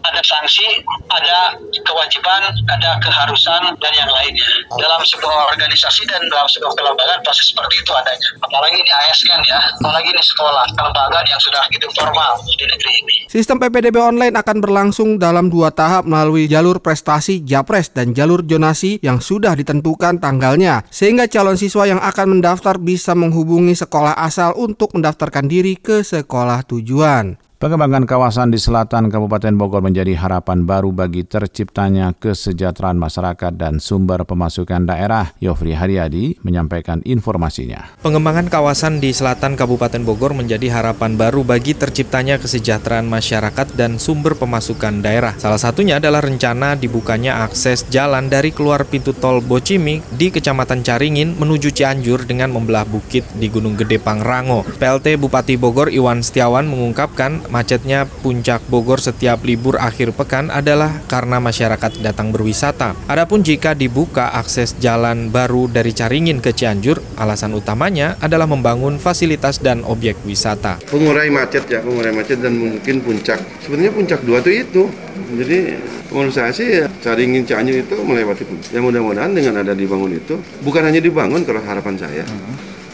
ada 0.06 0.22
sanksi, 0.24 0.66
ada 1.12 1.56
kewajiban, 1.84 2.42
ada 2.72 3.00
keharusan 3.04 3.76
dan 3.78 3.94
yang 3.96 4.10
lainnya. 4.10 4.48
Dalam 4.80 5.02
sebuah 5.04 5.56
organisasi 5.56 6.08
dan 6.08 6.22
dalam 6.32 6.48
sebuah 6.48 6.74
kelembagaan 6.76 7.22
pasti 7.26 7.52
seperti 7.52 7.84
itu 7.84 7.92
adanya. 7.92 8.30
Apalagi 8.44 8.80
ini 8.80 8.92
ASN 8.92 9.42
ya, 9.44 9.60
apalagi 9.84 10.08
ini 10.12 10.24
sekolah, 10.24 10.66
kelembagaan 10.76 11.26
yang 11.28 11.42
sudah 11.42 11.64
hidup 11.74 11.92
normal 12.00 12.40
di 12.46 12.66
negeri 12.66 12.92
ini. 13.04 13.16
Sistem 13.30 13.58
PPDB 13.60 13.98
online 14.00 14.36
akan 14.40 14.58
berlangsung 14.64 15.10
dalam 15.20 15.52
dua 15.52 15.70
tahap 15.74 16.08
melalui 16.08 16.48
jalur 16.48 16.80
prestasi 16.80 17.44
Japres 17.44 17.92
dan 17.92 18.16
jalur 18.16 18.42
jonasi 18.46 18.98
yang 19.04 19.20
sudah 19.20 19.54
ditentukan 19.54 20.24
tanggalnya, 20.24 20.88
sehingga 20.90 21.28
calon 21.28 21.60
siswa 21.60 21.86
yang 21.86 22.02
akan 22.02 22.40
mendaftar 22.40 22.80
bisa 22.80 23.14
menghubungi 23.14 23.76
sekolah 23.76 24.16
asal 24.18 24.56
untuk 24.56 24.96
mendaftarkan 24.96 25.46
diri 25.46 25.76
ke 25.76 26.02
sekolah 26.02 26.64
tujuan. 26.66 27.49
Pengembangan 27.60 28.08
kawasan 28.08 28.56
di 28.56 28.60
selatan 28.60 29.12
Kabupaten 29.12 29.52
Bogor 29.60 29.84
menjadi 29.84 30.16
harapan 30.16 30.64
baru 30.64 30.96
bagi 30.96 31.28
terciptanya 31.28 32.16
kesejahteraan 32.16 32.96
masyarakat 32.96 33.52
dan 33.60 33.84
sumber 33.84 34.24
pemasukan 34.24 34.88
daerah. 34.88 35.36
Yofri 35.44 35.76
Haryadi 35.76 36.40
menyampaikan 36.40 37.04
informasinya. 37.04 38.00
Pengembangan 38.00 38.48
kawasan 38.48 39.04
di 39.04 39.12
selatan 39.12 39.60
Kabupaten 39.60 40.08
Bogor 40.08 40.40
menjadi 40.40 40.72
harapan 40.72 41.20
baru 41.20 41.44
bagi 41.44 41.76
terciptanya 41.76 42.40
kesejahteraan 42.40 43.12
masyarakat 43.12 43.76
dan 43.76 44.00
sumber 44.00 44.40
pemasukan 44.40 45.04
daerah. 45.04 45.36
Salah 45.36 45.60
satunya 45.60 46.00
adalah 46.00 46.24
rencana 46.24 46.80
dibukanya 46.80 47.44
akses 47.44 47.84
jalan 47.92 48.32
dari 48.32 48.56
keluar 48.56 48.88
pintu 48.88 49.12
tol 49.12 49.44
Bocimi 49.44 50.00
di 50.16 50.32
Kecamatan 50.32 50.80
Caringin 50.80 51.36
menuju 51.36 51.76
Cianjur 51.76 52.24
dengan 52.24 52.56
membelah 52.56 52.88
bukit 52.88 53.28
di 53.36 53.52
Gunung 53.52 53.76
Gede 53.76 54.00
Pangrango. 54.00 54.64
PLT 54.80 55.20
Bupati 55.20 55.60
Bogor 55.60 55.92
Iwan 55.92 56.24
Setiawan 56.24 56.64
mengungkapkan 56.64 57.49
macetnya 57.50 58.06
puncak 58.06 58.62
Bogor 58.70 59.02
setiap 59.02 59.42
libur 59.44 59.82
akhir 59.82 60.14
pekan 60.14 60.54
adalah 60.54 61.02
karena 61.10 61.42
masyarakat 61.42 62.02
datang 62.02 62.30
berwisata. 62.30 62.94
Adapun 63.10 63.42
jika 63.42 63.74
dibuka 63.74 64.32
akses 64.34 64.78
jalan 64.78 65.34
baru 65.34 65.70
dari 65.70 65.92
Caringin 65.94 66.40
ke 66.40 66.54
Cianjur, 66.54 67.02
alasan 67.18 67.54
utamanya 67.58 68.16
adalah 68.22 68.46
membangun 68.46 69.02
fasilitas 69.02 69.60
dan 69.60 69.82
objek 69.84 70.16
wisata. 70.24 70.80
Pengurai 70.88 71.28
macet 71.34 71.66
ya, 71.68 71.82
pengurai 71.82 72.14
macet 72.14 72.40
dan 72.40 72.56
mungkin 72.56 73.02
puncak. 73.02 73.42
Sebenarnya 73.66 73.92
puncak 73.94 74.20
dua 74.24 74.40
itu 74.46 74.52
itu. 74.66 74.84
Jadi 75.30 75.78
menurut 76.10 76.34
saya 76.34 76.50
sih 76.50 76.86
Caringin 77.04 77.44
Cianjur 77.46 77.76
itu 77.76 77.96
melewati 78.02 78.46
puncak. 78.46 78.70
Ya 78.72 78.80
mudah-mudahan 78.80 79.34
dengan 79.34 79.62
ada 79.62 79.74
dibangun 79.74 80.16
itu, 80.16 80.38
bukan 80.62 80.86
hanya 80.86 81.02
dibangun 81.02 81.42
kalau 81.44 81.62
harapan 81.62 81.96
saya. 81.98 82.24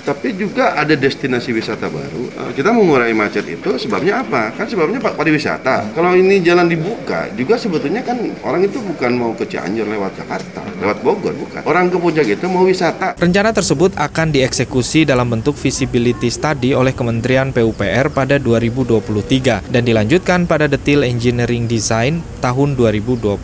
Tapi 0.06 0.38
juga 0.38 0.78
ada 0.78 0.94
destinasi 0.94 1.50
wisata 1.52 1.90
baru. 1.90 2.30
Eh, 2.30 2.52
kita 2.54 2.70
mengurai 2.70 3.12
macet 3.12 3.44
itu 3.50 3.76
sebabnya 3.82 4.22
apa? 4.22 4.54
Kan 4.54 4.70
sebabnya 4.70 5.02
pak 5.02 5.18
pariwisata. 5.18 5.92
Kalau 5.98 6.14
ini 6.14 6.40
jalan 6.46 6.70
dibuka, 6.70 7.28
juga 7.34 7.58
sebetulnya 7.58 8.06
kan 8.06 8.22
orang 8.46 8.70
itu 8.70 8.78
bukan 8.86 9.12
mau 9.18 9.34
ke 9.34 9.50
Cianjur 9.50 9.90
lewat 9.90 10.22
Jakarta, 10.22 10.62
lewat 10.80 11.02
Bogor, 11.02 11.34
bukan. 11.34 11.66
Orang 11.66 11.90
ke 11.90 11.98
puncak 11.98 12.30
itu 12.30 12.46
mau 12.46 12.64
wisata. 12.64 13.18
Rencana 13.18 13.50
tersebut 13.50 13.98
akan 13.98 14.30
dieksekusi 14.30 15.10
dalam 15.10 15.26
bentuk 15.28 15.58
visibility 15.58 16.30
study 16.30 16.78
oleh 16.78 16.94
Kementerian 16.94 17.50
PUPR 17.50 18.14
pada 18.14 18.38
2023 18.38 19.66
dan 19.74 19.82
dilanjutkan 19.82 20.46
pada 20.46 20.70
detail 20.70 21.02
engineering 21.02 21.66
design 21.66 22.22
tahun 22.46 22.78
2024. 22.78 23.42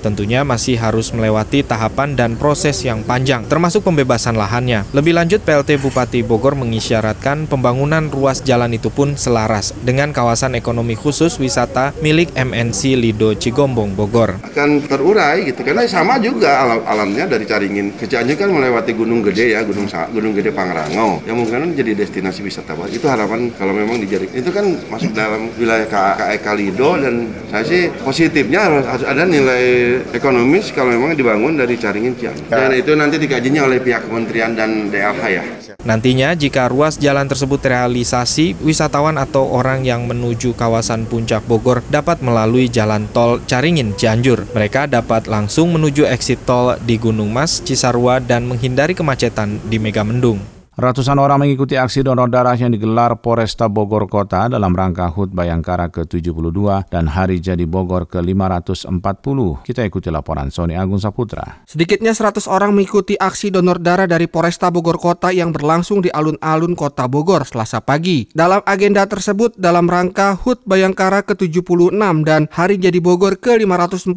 Tentunya 0.00 0.40
masih 0.40 0.80
harus 0.80 1.12
melewati 1.12 1.60
tahapan 1.60 2.16
dan 2.16 2.40
proses 2.40 2.80
yang 2.80 3.04
panjang, 3.04 3.44
termasuk 3.44 3.84
pembebasan 3.84 4.40
lahannya. 4.40 4.88
Lebih 4.96 5.12
lanjut, 5.12 5.44
PLT 5.44 5.76
Bupati 5.76 5.97
Bupati 5.98 6.22
Bogor 6.22 6.54
mengisyaratkan 6.54 7.50
pembangunan 7.50 8.06
ruas 8.06 8.46
jalan 8.46 8.70
itu 8.70 8.86
pun 8.86 9.18
selaras 9.18 9.74
dengan 9.82 10.14
kawasan 10.14 10.54
ekonomi 10.54 10.94
khusus 10.94 11.42
wisata 11.42 11.90
milik 11.98 12.30
MNC 12.38 12.94
Lido 12.94 13.34
Cigombong 13.34 13.98
Bogor. 13.98 14.38
Akan 14.46 14.78
terurai 14.86 15.42
gitu 15.50 15.66
karena 15.66 15.90
sama 15.90 16.22
juga 16.22 16.62
alam 16.62 16.86
alamnya 16.86 17.26
dari 17.26 17.42
Caringin. 17.42 17.98
Ke 17.98 18.06
Cianjur 18.06 18.38
kan 18.38 18.46
melewati 18.46 18.94
Gunung 18.94 19.26
Gede 19.26 19.58
ya 19.58 19.66
Gunung 19.66 19.90
Gunung 19.90 20.38
Gede 20.38 20.54
Pangrango. 20.54 21.18
Yang 21.26 21.34
mungkin 21.34 21.74
jadi 21.74 21.98
destinasi 21.98 22.46
wisata. 22.46 22.78
Itu 22.86 23.10
harapan 23.10 23.50
kalau 23.58 23.74
memang 23.74 23.98
dijadi 23.98 24.30
itu 24.38 24.54
kan 24.54 24.70
masuk 24.94 25.10
dalam 25.18 25.50
wilayah 25.58 26.14
KEK 26.14 26.46
Lido 26.62 26.94
dan 26.94 27.26
saya 27.50 27.66
sih 27.66 27.90
positifnya 28.06 28.70
harus, 28.70 28.86
harus 28.86 29.02
ada 29.02 29.26
nilai 29.26 29.98
ekonomis 30.14 30.70
kalau 30.70 30.94
memang 30.94 31.18
dibangun 31.18 31.58
dari 31.58 31.74
Caringin 31.74 32.14
Cianjur. 32.14 32.54
Dan 32.54 32.70
itu 32.70 32.94
nanti 32.94 33.18
dikajinya 33.18 33.66
oleh 33.66 33.82
pihak 33.82 34.06
kementerian 34.06 34.54
dan 34.54 34.94
DLH 34.94 35.22
ya. 35.26 35.42
Nantinya 35.88 36.36
jika 36.36 36.68
ruas 36.68 37.00
jalan 37.00 37.24
tersebut 37.24 37.64
realisasi, 37.64 38.52
wisatawan 38.60 39.16
atau 39.16 39.48
orang 39.48 39.88
yang 39.88 40.04
menuju 40.04 40.52
kawasan 40.52 41.08
Puncak 41.08 41.48
Bogor 41.48 41.80
dapat 41.88 42.20
melalui 42.20 42.68
jalan 42.68 43.08
tol 43.08 43.40
Caringin 43.48 43.96
Cianjur. 43.96 44.44
Mereka 44.52 44.84
dapat 44.92 45.24
langsung 45.24 45.72
menuju 45.72 46.04
exit 46.04 46.44
tol 46.44 46.76
di 46.84 47.00
Gunung 47.00 47.32
Mas, 47.32 47.64
Cisarua 47.64 48.20
dan 48.20 48.44
menghindari 48.44 48.92
kemacetan 48.92 49.64
di 49.64 49.80
Megamendung. 49.80 50.57
Ratusan 50.78 51.18
orang 51.18 51.42
mengikuti 51.42 51.74
aksi 51.74 52.06
donor 52.06 52.30
darah 52.30 52.54
yang 52.54 52.70
digelar 52.70 53.18
Polresta 53.18 53.66
Bogor 53.66 54.06
Kota 54.06 54.46
dalam 54.46 54.78
rangka 54.78 55.10
HUT 55.10 55.34
Bayangkara 55.34 55.90
ke-72 55.90 56.86
dan 56.86 57.10
Hari 57.10 57.42
Jadi 57.42 57.66
Bogor 57.66 58.06
ke-540. 58.06 58.86
Kita 59.66 59.82
ikuti 59.82 60.06
laporan 60.06 60.54
Sony 60.54 60.78
Agung 60.78 61.02
Saputra. 61.02 61.66
Sedikitnya 61.66 62.14
100 62.14 62.46
orang 62.46 62.70
mengikuti 62.70 63.18
aksi 63.18 63.50
donor 63.50 63.82
darah 63.82 64.06
dari 64.06 64.30
Polresta 64.30 64.70
Bogor 64.70 65.02
Kota 65.02 65.34
yang 65.34 65.50
berlangsung 65.50 65.98
di 65.98 66.14
alun-alun 66.14 66.78
Kota 66.78 67.10
Bogor 67.10 67.42
selasa 67.42 67.82
pagi. 67.82 68.30
Dalam 68.30 68.62
agenda 68.62 69.02
tersebut 69.02 69.58
dalam 69.58 69.90
rangka 69.90 70.38
HUT 70.38 70.62
Bayangkara 70.62 71.26
ke-76 71.26 71.90
dan 72.22 72.46
Hari 72.54 72.78
Jadi 72.78 73.02
Bogor 73.02 73.34
ke-540 73.34 74.14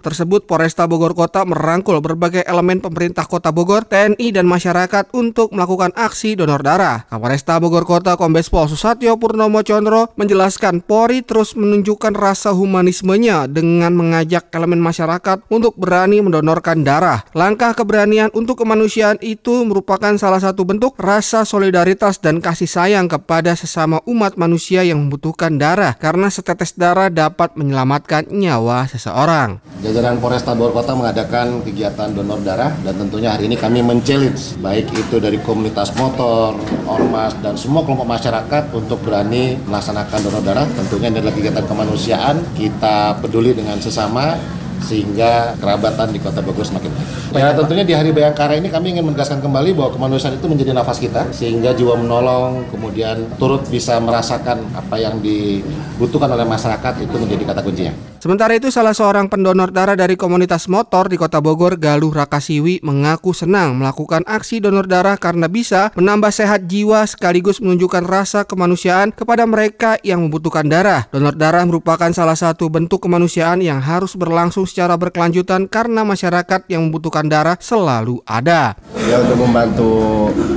tersebut 0.00 0.48
Polresta 0.48 0.88
Bogor 0.88 1.12
Kota 1.12 1.44
merangkul 1.44 2.00
berbagai 2.00 2.48
elemen 2.48 2.80
pemerintah 2.80 3.28
Kota 3.28 3.52
Bogor, 3.52 3.84
TNI 3.84 4.32
dan 4.32 4.48
masyarakat 4.48 5.12
untuk 5.12 5.52
melakukan 5.52 5.97
aksi 5.98 6.38
donor 6.38 6.62
darah. 6.62 7.02
Kapolresta 7.10 7.58
Bogor 7.58 7.82
Kota 7.82 8.14
Kombes 8.14 8.46
Pol 8.46 8.70
Susatyo 8.70 9.18
Purnomo 9.18 9.66
Condro 9.66 10.14
menjelaskan 10.14 10.78
Polri 10.78 11.26
terus 11.26 11.58
menunjukkan 11.58 12.14
rasa 12.14 12.54
humanismenya 12.54 13.50
dengan 13.50 13.90
mengajak 13.98 14.54
elemen 14.54 14.78
masyarakat 14.78 15.42
untuk 15.50 15.74
berani 15.74 16.22
mendonorkan 16.22 16.86
darah. 16.86 17.26
Langkah 17.34 17.74
keberanian 17.74 18.30
untuk 18.30 18.62
kemanusiaan 18.62 19.18
itu 19.18 19.66
merupakan 19.66 20.14
salah 20.14 20.38
satu 20.38 20.62
bentuk 20.62 20.94
rasa 20.94 21.42
solidaritas 21.42 22.22
dan 22.22 22.38
kasih 22.38 22.70
sayang 22.70 23.10
kepada 23.10 23.58
sesama 23.58 23.98
umat 24.06 24.38
manusia 24.38 24.86
yang 24.86 25.02
membutuhkan 25.02 25.58
darah 25.58 25.98
karena 25.98 26.30
setetes 26.30 26.78
darah 26.78 27.10
dapat 27.10 27.58
menyelamatkan 27.58 28.30
nyawa 28.30 28.86
seseorang. 28.86 29.58
Jajaran 29.82 30.22
Polresta 30.22 30.54
Bogor 30.54 30.78
Kota 30.78 30.94
mengadakan 30.94 31.66
kegiatan 31.66 32.14
donor 32.14 32.38
darah 32.46 32.70
dan 32.86 32.94
tentunya 32.94 33.34
hari 33.34 33.50
ini 33.50 33.56
kami 33.58 33.82
men-challenge 33.82 34.60
baik 34.62 34.86
itu 34.94 35.16
dari 35.18 35.40
komunitas 35.42 35.87
komunitas 35.88 35.96
motor, 35.96 36.52
ormas, 36.84 37.32
dan 37.40 37.54
semua 37.56 37.84
kelompok 37.84 38.08
masyarakat 38.08 38.64
untuk 38.76 38.98
berani 39.04 39.56
melaksanakan 39.68 40.18
donor 40.20 40.42
darah. 40.44 40.66
Tentunya 40.68 41.08
ini 41.08 41.18
adalah 41.20 41.34
kegiatan 41.34 41.64
kemanusiaan, 41.64 42.36
kita 42.56 43.16
peduli 43.20 43.56
dengan 43.56 43.80
sesama, 43.80 44.36
sehingga 44.78 45.58
kerabatan 45.58 46.14
di 46.14 46.22
Kota 46.22 46.38
Bogor 46.38 46.62
semakin 46.62 46.90
baik. 46.94 47.08
Ya 47.34 47.50
tentunya 47.52 47.84
di 47.84 47.94
Hari 47.98 48.10
Bayangkara 48.14 48.54
ini 48.56 48.70
kami 48.70 48.94
ingin 48.94 49.04
menegaskan 49.04 49.42
kembali 49.42 49.74
bahwa 49.74 49.90
kemanusiaan 49.90 50.38
itu 50.38 50.46
menjadi 50.46 50.70
nafas 50.70 51.02
kita 51.02 51.28
sehingga 51.34 51.74
jiwa 51.74 51.98
menolong 51.98 52.62
kemudian 52.70 53.26
turut 53.36 53.66
bisa 53.68 53.98
merasakan 53.98 54.62
apa 54.72 54.96
yang 54.96 55.18
dibutuhkan 55.18 56.30
oleh 56.30 56.46
masyarakat 56.46 57.04
itu 57.04 57.16
menjadi 57.18 57.42
kata 57.52 57.60
kuncinya. 57.66 57.92
Sementara 58.18 58.50
itu 58.58 58.66
salah 58.74 58.90
seorang 58.90 59.30
pendonor 59.30 59.70
darah 59.70 59.94
dari 59.94 60.18
komunitas 60.18 60.66
motor 60.66 61.06
di 61.06 61.14
Kota 61.14 61.38
Bogor, 61.38 61.78
Galuh 61.78 62.10
Rakasiwi 62.10 62.82
mengaku 62.82 63.30
senang 63.30 63.78
melakukan 63.78 64.26
aksi 64.26 64.58
donor 64.58 64.90
darah 64.90 65.14
karena 65.14 65.46
bisa 65.46 65.94
menambah 65.94 66.34
sehat 66.34 66.66
jiwa 66.66 67.06
sekaligus 67.06 67.62
menunjukkan 67.62 68.02
rasa 68.02 68.42
kemanusiaan 68.42 69.14
kepada 69.14 69.46
mereka 69.46 70.02
yang 70.02 70.26
membutuhkan 70.26 70.66
darah. 70.66 71.06
Donor 71.14 71.38
darah 71.38 71.62
merupakan 71.62 72.10
salah 72.10 72.34
satu 72.34 72.66
bentuk 72.66 73.06
kemanusiaan 73.06 73.62
yang 73.62 73.78
harus 73.78 74.18
berlangsung 74.18 74.66
secara 74.66 74.98
berkelanjutan 74.98 75.70
karena 75.70 76.02
masyarakat 76.02 76.66
yang 76.66 76.90
membutuhkan 76.90 77.30
darah 77.30 77.54
selalu 77.62 78.18
ada. 78.26 78.74
Ya 78.98 79.22
untuk 79.22 79.46
membantu 79.46 79.94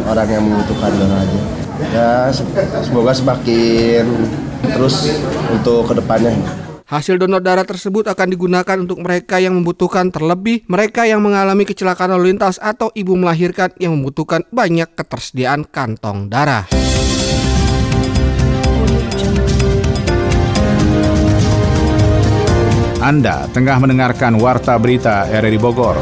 orang 0.10 0.28
yang 0.34 0.44
membutuhkan 0.50 0.98
darah 0.98 1.22
aja. 1.22 1.42
Ya 1.94 2.12
semoga 2.82 3.14
semakin 3.14 4.10
terus 4.66 5.14
untuk 5.54 5.86
ke 5.86 6.02
depannya. 6.02 6.34
Hasil 6.92 7.16
donor 7.16 7.40
darah 7.40 7.64
tersebut 7.64 8.04
akan 8.12 8.36
digunakan 8.36 8.76
untuk 8.76 9.00
mereka 9.00 9.40
yang 9.40 9.56
membutuhkan 9.56 10.12
terlebih 10.12 10.68
mereka 10.68 11.08
yang 11.08 11.24
mengalami 11.24 11.64
kecelakaan 11.64 12.12
lalu 12.12 12.36
lintas 12.36 12.60
atau 12.60 12.92
ibu 12.92 13.16
melahirkan 13.16 13.72
yang 13.80 13.96
membutuhkan 13.96 14.44
banyak 14.52 14.92
ketersediaan 14.92 15.64
kantong 15.72 16.28
darah. 16.28 16.68
Anda 23.00 23.48
tengah 23.56 23.80
mendengarkan 23.80 24.36
Warta 24.36 24.76
Berita 24.76 25.32
RRI 25.32 25.60
Bogor. 25.64 25.96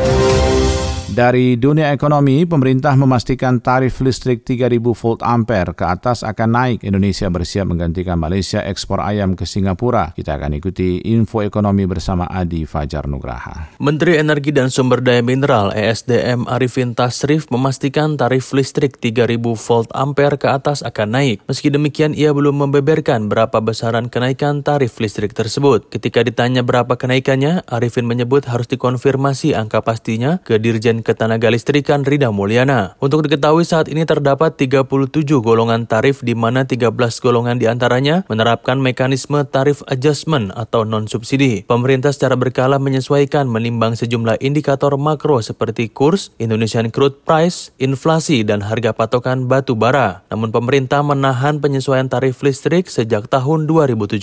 Dari 1.10 1.58
dunia 1.58 1.90
ekonomi, 1.90 2.46
pemerintah 2.46 2.94
memastikan 2.94 3.58
tarif 3.58 3.98
listrik 3.98 4.46
3000 4.46 4.78
volt 4.78 5.26
ampere 5.26 5.74
ke 5.74 5.82
atas 5.82 6.22
akan 6.22 6.50
naik. 6.54 6.80
Indonesia 6.86 7.26
bersiap 7.34 7.66
menggantikan 7.66 8.14
Malaysia 8.22 8.62
ekspor 8.62 9.02
ayam 9.02 9.34
ke 9.34 9.42
Singapura. 9.42 10.14
Kita 10.14 10.38
akan 10.38 10.62
ikuti 10.62 11.02
info 11.10 11.42
ekonomi 11.42 11.90
bersama 11.90 12.30
Adi 12.30 12.62
Fajar 12.70 13.10
Nugraha. 13.10 13.74
Menteri 13.82 14.22
Energi 14.22 14.54
dan 14.54 14.70
Sumber 14.70 15.02
Daya 15.02 15.26
Mineral 15.26 15.74
ESDM 15.74 16.46
Arifin 16.46 16.94
Tasrif 16.94 17.50
memastikan 17.50 18.14
tarif 18.14 18.54
listrik 18.54 19.02
3000 19.02 19.42
volt 19.42 19.90
ampere 19.98 20.38
ke 20.38 20.46
atas 20.46 20.86
akan 20.86 21.18
naik. 21.18 21.42
Meski 21.50 21.74
demikian, 21.74 22.14
ia 22.14 22.30
belum 22.38 22.70
membeberkan 22.70 23.34
berapa 23.34 23.58
besaran 23.66 24.14
kenaikan 24.14 24.62
tarif 24.62 25.02
listrik 25.02 25.34
tersebut. 25.34 25.90
Ketika 25.90 26.22
ditanya 26.22 26.62
berapa 26.62 27.02
kenaikannya, 27.02 27.66
Arifin 27.66 28.06
menyebut 28.06 28.46
harus 28.46 28.70
dikonfirmasi 28.70 29.58
angka 29.58 29.82
pastinya 29.82 30.38
ke 30.46 30.62
Dirjen 30.62 31.00
Ketenaga 31.10 31.50
Listrikan 31.50 32.06
Rida 32.06 32.30
Mulyana. 32.30 32.94
Untuk 33.02 33.26
diketahui 33.26 33.66
saat 33.66 33.90
ini 33.90 34.06
terdapat 34.06 34.54
37 34.62 35.10
golongan 35.42 35.90
tarif 35.90 36.22
di 36.22 36.38
mana 36.38 36.70
13 36.70 36.94
golongan 37.18 37.58
di 37.58 37.66
antaranya 37.66 38.22
menerapkan 38.30 38.78
mekanisme 38.78 39.42
tarif 39.50 39.82
adjustment 39.90 40.54
atau 40.54 40.86
non-subsidi. 40.86 41.66
Pemerintah 41.66 42.14
secara 42.14 42.38
berkala 42.38 42.78
menyesuaikan 42.78 43.50
menimbang 43.50 43.98
sejumlah 43.98 44.38
indikator 44.38 44.94
makro 45.02 45.42
seperti 45.42 45.90
kurs, 45.90 46.30
Indonesian 46.38 46.94
crude 46.94 47.26
price, 47.26 47.74
inflasi, 47.82 48.46
dan 48.46 48.62
harga 48.62 48.94
patokan 48.94 49.50
batu 49.50 49.74
bara. 49.74 50.22
Namun 50.30 50.54
pemerintah 50.54 51.02
menahan 51.02 51.58
penyesuaian 51.58 52.06
tarif 52.06 52.38
listrik 52.46 52.86
sejak 52.86 53.26
tahun 53.34 53.66
2017. 53.66 54.22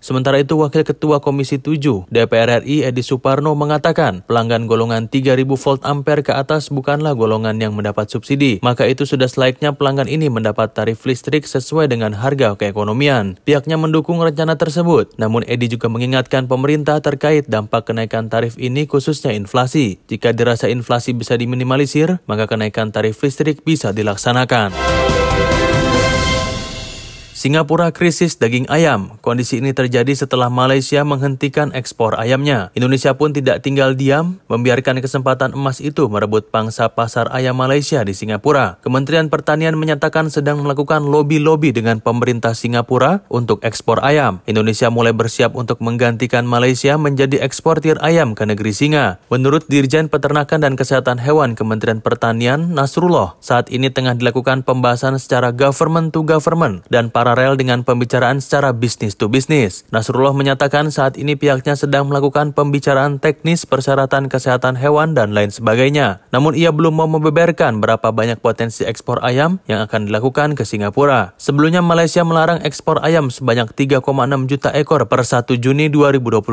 Sementara 0.00 0.40
itu 0.40 0.56
Wakil 0.56 0.88
Ketua 0.88 1.20
Komisi 1.20 1.60
7 1.60 2.08
DPR 2.08 2.64
RI 2.64 2.88
Edi 2.88 3.04
Suparno 3.04 3.52
mengatakan 3.52 4.24
pelanggan 4.24 4.64
golongan 4.64 5.12
3000 5.12 5.44
volt 5.44 5.82
ampere 5.84 6.11
ampere 6.12 6.28
ke 6.28 6.36
atas 6.36 6.68
bukanlah 6.68 7.16
golongan 7.16 7.56
yang 7.56 7.72
mendapat 7.72 8.12
subsidi. 8.12 8.60
Maka 8.60 8.84
itu 8.84 9.08
sudah 9.08 9.24
selaiknya 9.24 9.72
pelanggan 9.72 10.12
ini 10.12 10.28
mendapat 10.28 10.76
tarif 10.76 11.08
listrik 11.08 11.48
sesuai 11.48 11.88
dengan 11.88 12.12
harga 12.12 12.52
keekonomian. 12.52 13.40
Pihaknya 13.48 13.80
mendukung 13.80 14.20
rencana 14.20 14.60
tersebut. 14.60 15.16
Namun 15.16 15.40
Edi 15.48 15.72
juga 15.72 15.88
mengingatkan 15.88 16.52
pemerintah 16.52 17.00
terkait 17.00 17.48
dampak 17.48 17.88
kenaikan 17.88 18.28
tarif 18.28 18.60
ini 18.60 18.84
khususnya 18.84 19.32
inflasi. 19.32 20.04
Jika 20.04 20.36
dirasa 20.36 20.68
inflasi 20.68 21.16
bisa 21.16 21.32
diminimalisir, 21.40 22.20
maka 22.28 22.44
kenaikan 22.44 22.92
tarif 22.92 23.16
listrik 23.24 23.64
bisa 23.64 23.96
dilaksanakan. 23.96 24.76
Singapura 27.42 27.90
krisis 27.90 28.38
daging 28.38 28.70
ayam. 28.70 29.18
Kondisi 29.18 29.58
ini 29.58 29.74
terjadi 29.74 30.14
setelah 30.14 30.46
Malaysia 30.46 31.02
menghentikan 31.02 31.74
ekspor 31.74 32.14
ayamnya. 32.14 32.70
Indonesia 32.78 33.18
pun 33.18 33.34
tidak 33.34 33.66
tinggal 33.66 33.98
diam, 33.98 34.38
membiarkan 34.46 35.02
kesempatan 35.02 35.50
emas 35.50 35.82
itu 35.82 36.06
merebut 36.06 36.54
pangsa 36.54 36.86
pasar 36.94 37.26
ayam 37.34 37.58
Malaysia 37.58 37.98
di 38.06 38.14
Singapura. 38.14 38.78
Kementerian 38.86 39.26
Pertanian 39.26 39.74
menyatakan 39.74 40.30
sedang 40.30 40.62
melakukan 40.62 41.02
lobi-lobi 41.02 41.74
dengan 41.74 41.98
pemerintah 41.98 42.54
Singapura 42.54 43.26
untuk 43.26 43.58
ekspor 43.66 43.98
ayam. 44.06 44.38
Indonesia 44.46 44.86
mulai 44.94 45.10
bersiap 45.10 45.58
untuk 45.58 45.82
menggantikan 45.82 46.46
Malaysia 46.46 46.94
menjadi 46.94 47.42
eksportir 47.42 47.98
ayam 48.06 48.38
ke 48.38 48.46
negeri 48.46 48.70
Singa. 48.70 49.18
Menurut 49.34 49.66
Dirjen 49.66 50.06
Peternakan 50.06 50.62
dan 50.62 50.78
Kesehatan 50.78 51.18
Hewan 51.18 51.58
Kementerian 51.58 51.98
Pertanian, 52.06 52.70
Nasrullah, 52.70 53.34
saat 53.42 53.66
ini 53.66 53.90
tengah 53.90 54.14
dilakukan 54.14 54.62
pembahasan 54.62 55.18
secara 55.18 55.50
government 55.50 56.14
to 56.14 56.22
government 56.22 56.86
dan 56.86 57.10
para 57.10 57.31
paralel 57.32 57.56
dengan 57.56 57.80
pembicaraan 57.80 58.44
secara 58.44 58.76
bisnis 58.76 59.16
to 59.16 59.32
bisnis. 59.32 59.88
Nasrullah 59.88 60.36
menyatakan 60.36 60.92
saat 60.92 61.16
ini 61.16 61.32
pihaknya 61.32 61.80
sedang 61.80 62.12
melakukan 62.12 62.52
pembicaraan 62.52 63.16
teknis 63.16 63.64
persyaratan 63.64 64.28
kesehatan 64.28 64.76
hewan 64.76 65.16
dan 65.16 65.32
lain 65.32 65.48
sebagainya. 65.48 66.20
Namun 66.28 66.52
ia 66.52 66.68
belum 66.68 66.92
mau 66.92 67.08
membeberkan 67.08 67.80
berapa 67.80 68.12
banyak 68.12 68.44
potensi 68.44 68.84
ekspor 68.84 69.24
ayam 69.24 69.64
yang 69.64 69.80
akan 69.80 70.12
dilakukan 70.12 70.52
ke 70.52 70.68
Singapura. 70.68 71.32
Sebelumnya 71.40 71.80
Malaysia 71.80 72.20
melarang 72.20 72.60
ekspor 72.68 73.00
ayam 73.00 73.32
sebanyak 73.32 73.72
3,6 73.72 74.04
juta 74.44 74.68
ekor 74.76 75.08
per 75.08 75.24
1 75.24 75.56
Juni 75.56 75.88
2022. 75.88 76.44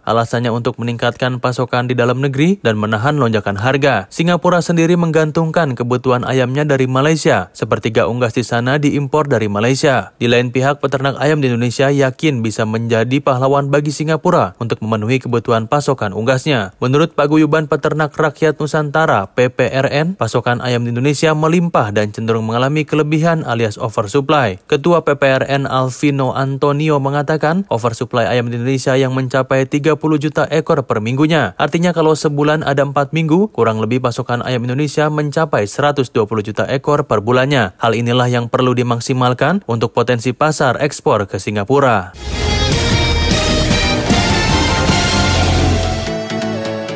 Alasannya 0.00 0.48
untuk 0.48 0.80
meningkatkan 0.80 1.44
pasokan 1.44 1.92
di 1.92 1.94
dalam 1.98 2.24
negeri 2.24 2.56
dan 2.64 2.80
menahan 2.80 3.20
lonjakan 3.20 3.60
harga. 3.60 4.08
Singapura 4.08 4.64
sendiri 4.64 4.96
menggantungkan 4.96 5.76
kebutuhan 5.76 6.24
ayamnya 6.24 6.64
dari 6.64 6.88
Malaysia. 6.88 7.52
Sepertiga 7.52 8.08
unggas 8.08 8.32
di 8.32 8.48
sana 8.48 8.80
diimpor 8.80 9.28
dari 9.28 9.52
Malaysia. 9.52 10.16
Di 10.22 10.30
lain 10.30 10.54
pihak, 10.54 10.78
peternak 10.78 11.18
ayam 11.18 11.42
di 11.42 11.50
Indonesia 11.50 11.90
yakin 11.90 12.46
bisa 12.46 12.62
menjadi 12.62 13.18
pahlawan 13.18 13.74
bagi 13.74 13.90
Singapura 13.90 14.54
untuk 14.62 14.78
memenuhi 14.78 15.18
kebutuhan 15.18 15.66
pasokan 15.66 16.14
unggasnya. 16.14 16.78
Menurut 16.78 17.18
Paguyuban 17.18 17.66
Peternak 17.66 18.14
Rakyat 18.14 18.54
Nusantara 18.54 19.26
(PPRN), 19.34 20.14
pasokan 20.14 20.62
ayam 20.62 20.86
di 20.86 20.94
Indonesia 20.94 21.34
melimpah 21.34 21.90
dan 21.90 22.14
cenderung 22.14 22.46
mengalami 22.46 22.86
kelebihan 22.86 23.42
alias 23.42 23.74
oversupply. 23.82 24.62
Ketua 24.70 25.02
PPRN 25.02 25.66
Alvino 25.66 26.38
Antonio 26.38 27.02
mengatakan, 27.02 27.66
oversupply 27.66 28.30
ayam 28.30 28.46
di 28.46 28.62
Indonesia 28.62 28.94
yang 28.94 29.18
mencapai 29.18 29.66
30 29.66 29.98
juta 30.22 30.46
ekor 30.54 30.86
per 30.86 31.02
minggunya. 31.02 31.58
Artinya 31.58 31.90
kalau 31.90 32.14
sebulan 32.14 32.62
ada 32.62 32.86
4 32.86 33.10
minggu, 33.10 33.50
kurang 33.50 33.82
lebih 33.82 33.98
pasokan 33.98 34.38
ayam 34.46 34.62
Indonesia 34.70 35.10
mencapai 35.10 35.66
120 35.66 36.14
juta 36.46 36.70
ekor 36.70 37.10
per 37.10 37.26
bulannya. 37.26 37.74
Hal 37.82 37.98
inilah 37.98 38.30
yang 38.30 38.46
perlu 38.46 38.70
dimaksimalkan 38.70 39.66
untuk 39.66 39.90
potensi 39.90 40.11
potensi 40.12 40.36
pasar 40.36 40.76
ekspor 40.76 41.24
ke 41.24 41.40
Singapura. 41.40 42.12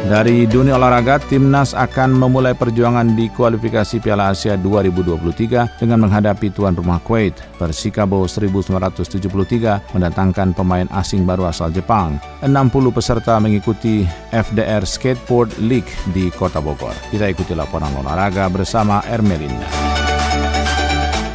Dari 0.05 0.45
dunia 0.45 0.77
olahraga, 0.77 1.17
Timnas 1.25 1.73
akan 1.73 2.13
memulai 2.13 2.53
perjuangan 2.53 3.17
di 3.17 3.33
kualifikasi 3.33 4.05
Piala 4.05 4.37
Asia 4.37 4.61
2023 4.61 5.81
dengan 5.81 6.05
menghadapi 6.05 6.53
tuan 6.53 6.77
rumah 6.77 7.01
Kuwait. 7.01 7.33
Persikabo 7.57 8.29
1973 8.29 9.97
mendatangkan 9.97 10.53
pemain 10.53 10.85
asing 10.93 11.25
baru 11.25 11.49
asal 11.49 11.73
Jepang. 11.73 12.21
60 12.45 12.69
peserta 12.93 13.41
mengikuti 13.41 14.05
FDR 14.37 14.85
Skateboard 14.85 15.57
League 15.65 15.89
di 16.13 16.29
Kota 16.37 16.61
Bogor. 16.61 16.93
Kita 17.09 17.33
ikuti 17.33 17.57
laporan 17.57 17.97
olahraga 17.97 18.53
bersama 18.53 19.01
Ermelinda. 19.09 19.96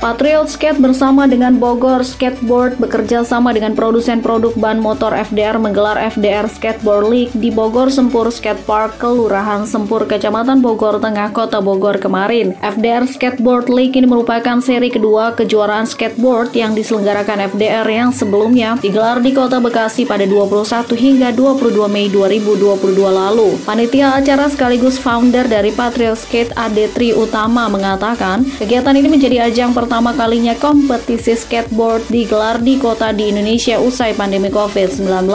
Patriot 0.01 0.49
Skate 0.49 0.81
bersama 0.81 1.29
dengan 1.29 1.61
Bogor 1.61 2.01
Skateboard 2.01 2.81
bekerja 2.81 3.21
sama 3.21 3.53
dengan 3.53 3.77
produsen 3.77 4.17
produk 4.17 4.49
ban 4.57 4.81
motor 4.81 5.13
FDR 5.13 5.61
menggelar 5.61 5.93
FDR 5.93 6.49
Skateboard 6.49 7.05
League 7.05 7.29
di 7.37 7.53
Bogor 7.53 7.93
Sempur 7.93 8.33
Skate 8.33 8.65
Park, 8.65 8.97
Kelurahan 8.97 9.69
Sempur, 9.69 10.09
Kecamatan 10.09 10.57
Bogor 10.57 10.97
Tengah, 10.97 11.29
Kota 11.29 11.61
Bogor 11.61 12.01
kemarin. 12.01 12.57
FDR 12.65 13.05
Skateboard 13.05 13.69
League 13.69 13.93
ini 13.93 14.09
merupakan 14.09 14.57
seri 14.57 14.89
kedua 14.89 15.37
kejuaraan 15.37 15.85
skateboard 15.85 16.57
yang 16.57 16.73
diselenggarakan 16.73 17.53
FDR 17.53 17.85
yang 17.85 18.09
sebelumnya 18.09 18.81
digelar 18.81 19.21
di 19.21 19.29
Kota 19.37 19.61
Bekasi 19.61 20.09
pada 20.09 20.25
21 20.25 20.97
hingga 20.97 21.29
22 21.29 21.77
Mei 21.85 22.09
2022 22.09 22.89
lalu. 23.05 23.53
Panitia 23.69 24.17
acara 24.17 24.49
sekaligus 24.49 24.97
founder 24.97 25.45
dari 25.45 25.69
Patriot 25.69 26.17
Skate 26.17 26.57
Ade 26.57 26.89
Tri 26.89 27.13
Utama 27.13 27.69
mengatakan 27.69 28.41
kegiatan 28.57 28.97
ini 28.97 29.05
menjadi 29.05 29.45
ajang 29.45 29.77
pertama 29.77 29.90
pertama 29.91 30.15
kalinya 30.15 30.55
kompetisi 30.55 31.35
skateboard 31.35 32.07
digelar 32.07 32.63
di 32.63 32.79
kota 32.79 33.11
di 33.11 33.27
Indonesia 33.27 33.75
usai 33.75 34.15
pandemi 34.15 34.47
COVID-19. 34.47 35.27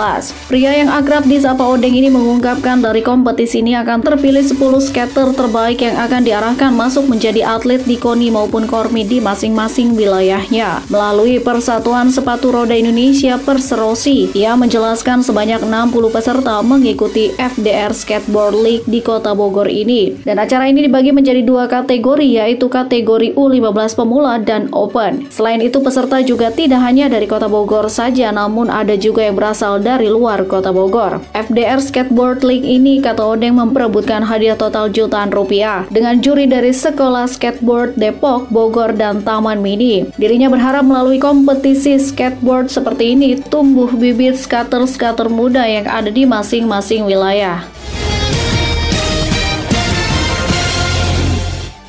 Pria 0.48 0.72
yang 0.72 0.88
akrab 0.88 1.28
di 1.28 1.36
Sapa 1.36 1.60
Odeng 1.60 1.92
ini 1.92 2.08
mengungkapkan 2.08 2.80
dari 2.80 3.04
kompetisi 3.04 3.60
ini 3.60 3.76
akan 3.76 4.00
terpilih 4.00 4.40
10 4.40 4.56
skater 4.80 5.36
terbaik 5.36 5.84
yang 5.84 6.00
akan 6.00 6.24
diarahkan 6.24 6.72
masuk 6.72 7.04
menjadi 7.04 7.44
atlet 7.44 7.84
di 7.84 8.00
KONI 8.00 8.32
maupun 8.32 8.64
KORMI 8.64 9.04
di 9.04 9.20
masing-masing 9.20 9.92
wilayahnya. 9.92 10.88
Melalui 10.88 11.36
Persatuan 11.36 12.08
Sepatu 12.08 12.48
Roda 12.48 12.72
Indonesia 12.72 13.36
Perserosi, 13.36 14.32
ia 14.32 14.56
menjelaskan 14.56 15.20
sebanyak 15.20 15.60
60 15.68 16.08
peserta 16.08 16.64
mengikuti 16.64 17.28
FDR 17.36 17.92
Skateboard 17.92 18.56
League 18.56 18.88
di 18.88 19.04
kota 19.04 19.36
Bogor 19.36 19.68
ini. 19.68 20.16
Dan 20.24 20.40
acara 20.40 20.64
ini 20.64 20.88
dibagi 20.88 21.12
menjadi 21.12 21.44
dua 21.44 21.68
kategori 21.68 22.24
yaitu 22.40 22.72
kategori 22.72 23.36
U15 23.36 23.92
pemula 23.92 24.45
dan 24.46 24.70
open. 24.70 25.26
Selain 25.28 25.58
itu, 25.58 25.82
peserta 25.82 26.22
juga 26.22 26.54
tidak 26.54 26.80
hanya 26.80 27.10
dari 27.10 27.26
kota 27.26 27.50
Bogor 27.50 27.90
saja, 27.90 28.30
namun 28.30 28.70
ada 28.70 28.94
juga 28.94 29.26
yang 29.26 29.34
berasal 29.34 29.82
dari 29.82 30.06
luar 30.06 30.46
kota 30.46 30.70
Bogor. 30.70 31.20
FDR 31.34 31.82
Skateboard 31.82 32.46
League 32.46 32.64
ini, 32.64 33.02
kata 33.02 33.26
Odeng, 33.26 33.58
memperebutkan 33.58 34.22
hadiah 34.22 34.54
total 34.54 34.88
jutaan 34.88 35.34
rupiah 35.34 35.84
dengan 35.90 36.22
juri 36.22 36.46
dari 36.46 36.70
Sekolah 36.70 37.26
Skateboard 37.26 37.98
Depok, 37.98 38.48
Bogor, 38.48 38.94
dan 38.94 39.26
Taman 39.26 39.58
Mini. 39.58 40.08
Dirinya 40.14 40.46
berharap 40.46 40.86
melalui 40.86 41.18
kompetisi 41.18 41.98
skateboard 41.98 42.70
seperti 42.70 43.18
ini, 43.18 43.42
tumbuh 43.50 43.90
bibit 43.90 44.38
skater-skater 44.38 45.26
muda 45.26 45.66
yang 45.66 45.90
ada 45.90 46.08
di 46.12 46.22
masing-masing 46.22 47.02
wilayah. 47.08 47.66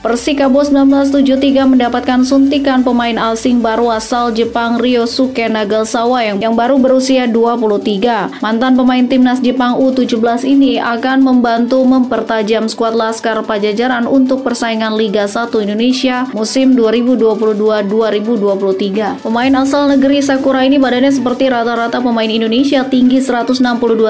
Persikabo 0.08 0.64
1973 0.64 1.68
mendapatkan 1.68 2.24
suntikan 2.24 2.80
pemain 2.80 3.20
asing 3.36 3.60
baru 3.60 3.92
asal 3.92 4.32
Jepang 4.32 4.80
Ryosuke 4.80 5.52
Nagasawa 5.52 6.24
yang, 6.24 6.40
yang 6.40 6.56
baru 6.56 6.80
berusia 6.80 7.28
23. 7.28 8.40
Mantan 8.40 8.80
pemain 8.80 9.04
timnas 9.04 9.44
Jepang 9.44 9.76
U17 9.76 10.48
ini 10.48 10.80
akan 10.80 11.20
membantu 11.20 11.84
mempertajam 11.84 12.72
skuad 12.72 12.96
Laskar 12.96 13.44
Pajajaran 13.44 14.08
untuk 14.08 14.48
persaingan 14.48 14.96
Liga 14.96 15.28
1 15.28 15.52
Indonesia 15.68 16.24
musim 16.32 16.80
2022-2023. 16.80 19.28
Pemain 19.28 19.54
asal 19.60 19.92
negeri 19.92 20.24
Sakura 20.24 20.64
ini 20.64 20.80
badannya 20.80 21.12
seperti 21.12 21.52
rata-rata 21.52 22.00
pemain 22.00 22.32
Indonesia 22.32 22.88
tinggi 22.88 23.20
162 23.20 23.60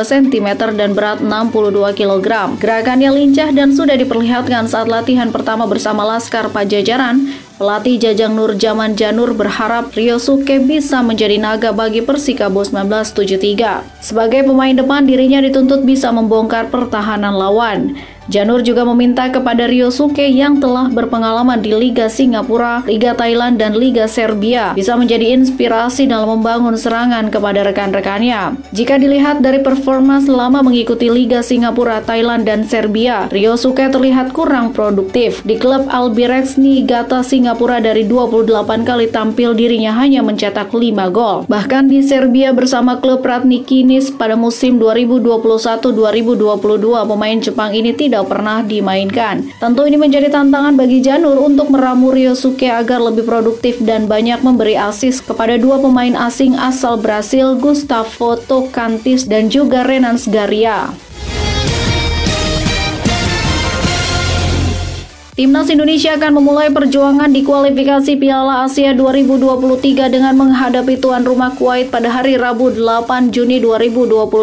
cm 0.06 0.48
dan 0.78 0.94
berat 0.94 1.26
62 1.26 1.98
kg. 1.98 2.54
Gerakannya 2.62 3.10
lincah 3.10 3.50
dan 3.50 3.74
sudah 3.74 3.98
diperlihatkan 3.98 4.70
saat 4.70 4.86
latihan 4.86 5.34
pertama 5.34 5.66
bersama 5.66 5.87
bersama 5.88 6.20
Laskar 6.20 6.52
Pajajaran, 6.52 7.32
pelatih 7.56 7.96
Jajang 7.96 8.36
Nur 8.36 8.60
Jaman 8.60 9.00
Janur 9.00 9.32
berharap 9.32 9.96
Ryosuke 9.96 10.60
bisa 10.60 11.00
menjadi 11.00 11.40
naga 11.40 11.72
bagi 11.72 12.04
Persikabo 12.04 12.60
1973. 12.60 13.88
Sebagai 14.04 14.44
pemain 14.44 14.76
depan, 14.76 15.08
dirinya 15.08 15.40
dituntut 15.40 15.88
bisa 15.88 16.12
membongkar 16.12 16.68
pertahanan 16.68 17.40
lawan. 17.40 17.96
Janur 18.28 18.60
juga 18.60 18.84
meminta 18.84 19.32
kepada 19.32 19.72
Ryosuke 19.72 20.28
yang 20.28 20.60
telah 20.60 20.92
berpengalaman 20.92 21.64
di 21.64 21.72
Liga 21.72 22.12
Singapura, 22.12 22.84
Liga 22.84 23.16
Thailand, 23.16 23.56
dan 23.56 23.72
Liga 23.72 24.04
Serbia 24.04 24.76
bisa 24.76 25.00
menjadi 25.00 25.32
inspirasi 25.32 26.12
dalam 26.12 26.40
membangun 26.40 26.76
serangan 26.76 27.32
kepada 27.32 27.64
rekan-rekannya. 27.64 28.60
Jika 28.76 29.00
dilihat 29.00 29.40
dari 29.40 29.64
performa 29.64 30.20
selama 30.20 30.60
mengikuti 30.60 31.08
Liga 31.08 31.40
Singapura, 31.40 32.04
Thailand, 32.04 32.44
dan 32.44 32.68
Serbia, 32.68 33.32
Ryosuke 33.32 33.88
terlihat 33.88 34.36
kurang 34.36 34.76
produktif. 34.76 35.40
Di 35.48 35.56
klub 35.56 35.88
Albirex 35.88 36.60
Niigata 36.60 37.24
Singapura 37.24 37.80
dari 37.80 38.04
28 38.04 38.84
kali 38.84 39.08
tampil 39.08 39.56
dirinya 39.56 39.96
hanya 39.96 40.20
mencetak 40.20 40.76
5 40.76 40.84
gol. 41.16 41.48
Bahkan 41.48 41.88
di 41.88 42.04
Serbia 42.04 42.52
bersama 42.52 43.00
klub 43.00 43.24
Ratni 43.24 43.64
Kinis 43.64 44.12
pada 44.12 44.36
musim 44.36 44.76
2021-2022 44.84 47.08
pemain 47.08 47.38
Jepang 47.40 47.72
ini 47.72 47.94
tidak 47.94 48.17
tidak 48.18 48.34
pernah 48.34 48.66
dimainkan. 48.66 49.46
Tentu 49.62 49.86
ini 49.86 49.94
menjadi 49.94 50.34
tantangan 50.34 50.74
bagi 50.74 51.06
Janur 51.06 51.38
untuk 51.38 51.70
meramu 51.70 52.10
Ryosuke 52.10 52.66
agar 52.66 52.98
lebih 52.98 53.30
produktif 53.30 53.78
dan 53.78 54.10
banyak 54.10 54.42
memberi 54.42 54.74
asis 54.74 55.22
kepada 55.22 55.54
dua 55.62 55.78
pemain 55.78 56.18
asing 56.18 56.58
asal 56.58 56.98
Brasil, 56.98 57.54
Gustavo 57.62 58.42
Tocantis 58.42 59.30
dan 59.30 59.54
juga 59.54 59.86
Renan 59.86 60.18
Garia. 60.26 61.07
Timnas 65.38 65.70
Indonesia 65.70 66.18
akan 66.18 66.42
memulai 66.42 66.74
perjuangan 66.74 67.30
di 67.30 67.46
kualifikasi 67.46 68.18
Piala 68.18 68.66
Asia 68.66 68.98
2023 68.98 70.10
dengan 70.10 70.34
menghadapi 70.34 70.98
tuan 70.98 71.22
rumah 71.22 71.54
Kuwait 71.54 71.94
pada 71.94 72.10
hari 72.10 72.42
Rabu 72.42 72.74
8 72.74 73.30
Juni 73.30 73.62
2022. 73.62 74.34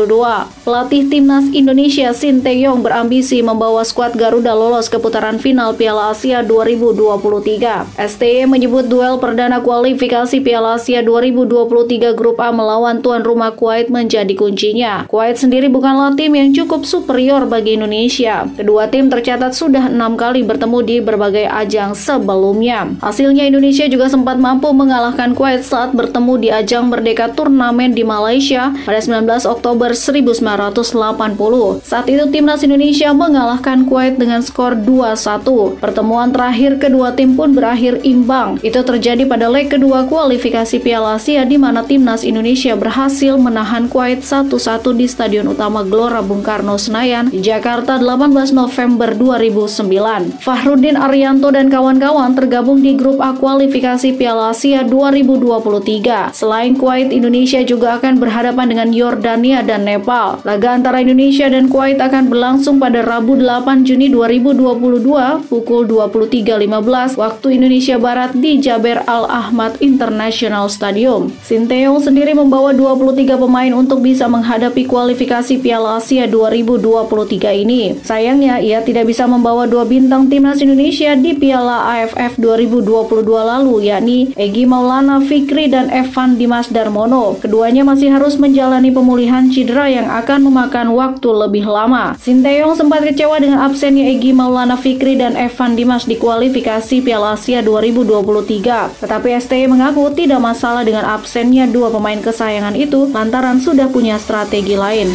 Pelatih 0.63 1.11
Timnas 1.11 1.51
Indonesia 1.51 2.15
Sinteyong 2.15 2.87
berambisi 2.87 3.43
membawa 3.43 3.83
skuad 3.83 4.15
Garuda 4.15 4.55
lolos 4.55 4.87
ke 4.87 5.03
putaran 5.03 5.43
final 5.43 5.75
Piala 5.75 6.15
Asia 6.15 6.47
2023. 6.47 7.99
STY 7.99 8.47
menyebut 8.47 8.87
duel 8.87 9.19
perdana 9.19 9.67
kualifikasi 9.67 10.47
Piala 10.47 10.79
Asia 10.79 11.03
2023 11.03 12.15
Grup 12.15 12.39
A 12.39 12.55
melawan 12.55 13.03
tuan 13.03 13.27
rumah 13.27 13.51
Kuwait 13.51 13.91
menjadi 13.91 14.31
kuncinya. 14.39 15.11
Kuwait 15.11 15.43
sendiri 15.43 15.67
bukanlah 15.67 16.15
tim 16.15 16.39
yang 16.39 16.55
cukup 16.55 16.87
superior 16.87 17.51
bagi 17.51 17.75
Indonesia. 17.75 18.47
Kedua 18.55 18.87
tim 18.87 19.11
tercatat 19.11 19.59
sudah 19.59 19.91
enam 19.91 20.15
kali 20.15 20.47
bertemu 20.47 20.84
di 20.85 21.01
berbagai 21.01 21.49
ajang 21.49 21.97
sebelumnya. 21.97 22.93
Hasilnya 23.01 23.49
Indonesia 23.49 23.89
juga 23.89 24.13
sempat 24.13 24.37
mampu 24.37 24.71
mengalahkan 24.71 25.33
Kuwait 25.33 25.65
saat 25.65 25.97
bertemu 25.97 26.33
di 26.39 26.49
ajang 26.53 26.93
Merdeka 26.93 27.33
Turnamen 27.33 27.97
di 27.97 28.05
Malaysia 28.05 28.71
pada 28.85 29.01
19 29.01 29.49
Oktober 29.49 29.97
1980. 29.97 31.81
Saat 31.83 32.07
itu 32.13 32.25
timnas 32.29 32.61
Indonesia 32.61 33.11
mengalahkan 33.17 33.89
Kuwait 33.89 34.21
dengan 34.21 34.45
skor 34.45 34.77
2-1. 34.77 35.81
Pertemuan 35.81 36.31
terakhir 36.31 36.77
kedua 36.77 37.17
tim 37.17 37.33
pun 37.35 37.57
berakhir 37.57 38.05
imbang. 38.05 38.61
Itu 38.61 38.85
terjadi 38.85 39.25
pada 39.25 39.49
leg 39.49 39.73
kedua 39.73 40.05
kualifikasi 40.05 40.79
Piala 40.85 41.17
Asia 41.17 41.49
di 41.49 41.57
mana 41.57 41.83
timnas 41.83 42.23
Indonesia 42.23 42.77
berhasil 42.77 43.41
menahan 43.41 43.89
Kuwait 43.89 44.21
1-1 44.21 44.53
di 44.93 45.07
Stadion 45.09 45.49
Utama 45.49 45.81
Gelora 45.87 46.21
Bung 46.21 46.45
Karno 46.45 46.77
Senayan 46.77 47.33
Jakarta 47.33 47.97
18 47.97 48.53
November 48.53 49.15
2009. 49.15 50.43
Fahru 50.43 50.74
Nurdin 50.75 50.99
Arianto 50.99 51.55
dan 51.55 51.71
kawan-kawan 51.71 52.35
tergabung 52.35 52.83
di 52.83 52.99
grup 52.99 53.23
A 53.23 53.31
kualifikasi 53.31 54.11
Piala 54.19 54.51
Asia 54.51 54.83
2023. 54.83 56.35
Selain 56.35 56.75
Kuwait, 56.75 57.15
Indonesia 57.15 57.63
juga 57.63 57.95
akan 58.03 58.19
berhadapan 58.19 58.67
dengan 58.75 58.91
Yordania 58.91 59.63
dan 59.63 59.87
Nepal. 59.87 60.43
Laga 60.43 60.75
antara 60.75 60.99
Indonesia 60.99 61.47
dan 61.47 61.71
Kuwait 61.71 62.03
akan 62.03 62.27
berlangsung 62.27 62.83
pada 62.83 63.07
Rabu 63.07 63.39
8 63.39 63.87
Juni 63.87 64.11
2022 64.11 65.47
pukul 65.47 65.87
23.15 65.87 67.23
waktu 67.23 67.47
Indonesia 67.55 67.95
Barat 67.95 68.35
di 68.35 68.59
Jaber 68.59 69.07
Al 69.07 69.31
Ahmad 69.31 69.79
International 69.79 70.67
Stadium. 70.67 71.31
Sinteyong 71.47 72.03
sendiri 72.03 72.35
membawa 72.35 72.75
23 72.75 73.39
pemain 73.39 73.71
untuk 73.79 74.03
bisa 74.03 74.27
menghadapi 74.27 74.91
kualifikasi 74.91 75.55
Piala 75.63 76.03
Asia 76.03 76.27
2023 76.27 77.63
ini. 77.63 77.95
Sayangnya, 78.03 78.59
ia 78.59 78.83
tidak 78.83 79.07
bisa 79.07 79.23
membawa 79.31 79.71
dua 79.71 79.87
bintang 79.87 80.27
timnas 80.27 80.64
Indonesia 80.65 81.13
di 81.13 81.37
Piala 81.37 81.93
AFF 81.93 82.41
2022 82.41 83.21
lalu 83.29 83.93
yakni 83.93 84.33
Egi 84.33 84.65
Maulana 84.65 85.21
Fikri 85.21 85.69
dan 85.69 85.93
Evan 85.93 86.41
Dimas 86.41 86.73
Darmono. 86.73 87.37
Keduanya 87.37 87.85
masih 87.85 88.09
harus 88.09 88.41
menjalani 88.41 88.89
pemulihan 88.89 89.53
cedera 89.53 89.93
yang 89.93 90.09
akan 90.09 90.49
memakan 90.49 90.97
waktu 90.97 91.29
lebih 91.29 91.69
lama. 91.69 92.17
Sinteyong 92.17 92.81
sempat 92.81 93.05
kecewa 93.05 93.37
dengan 93.45 93.61
absennya 93.61 94.09
Egi 94.09 94.33
Maulana 94.33 94.81
Fikri 94.81 95.21
dan 95.21 95.37
Evan 95.37 95.77
Dimas 95.77 96.09
di 96.09 96.17
kualifikasi 96.17 97.05
Piala 97.05 97.37
Asia 97.37 97.61
2023. 97.61 99.05
Tetapi 99.05 99.29
STY 99.37 99.69
mengaku 99.69 100.17
tidak 100.17 100.41
masalah 100.41 100.81
dengan 100.81 101.05
absennya 101.05 101.69
dua 101.69 101.93
pemain 101.93 102.25
kesayangan 102.25 102.73
itu 102.73 103.05
lantaran 103.13 103.61
sudah 103.61 103.93
punya 103.93 104.17
strategi 104.17 104.81
lain. 104.81 105.13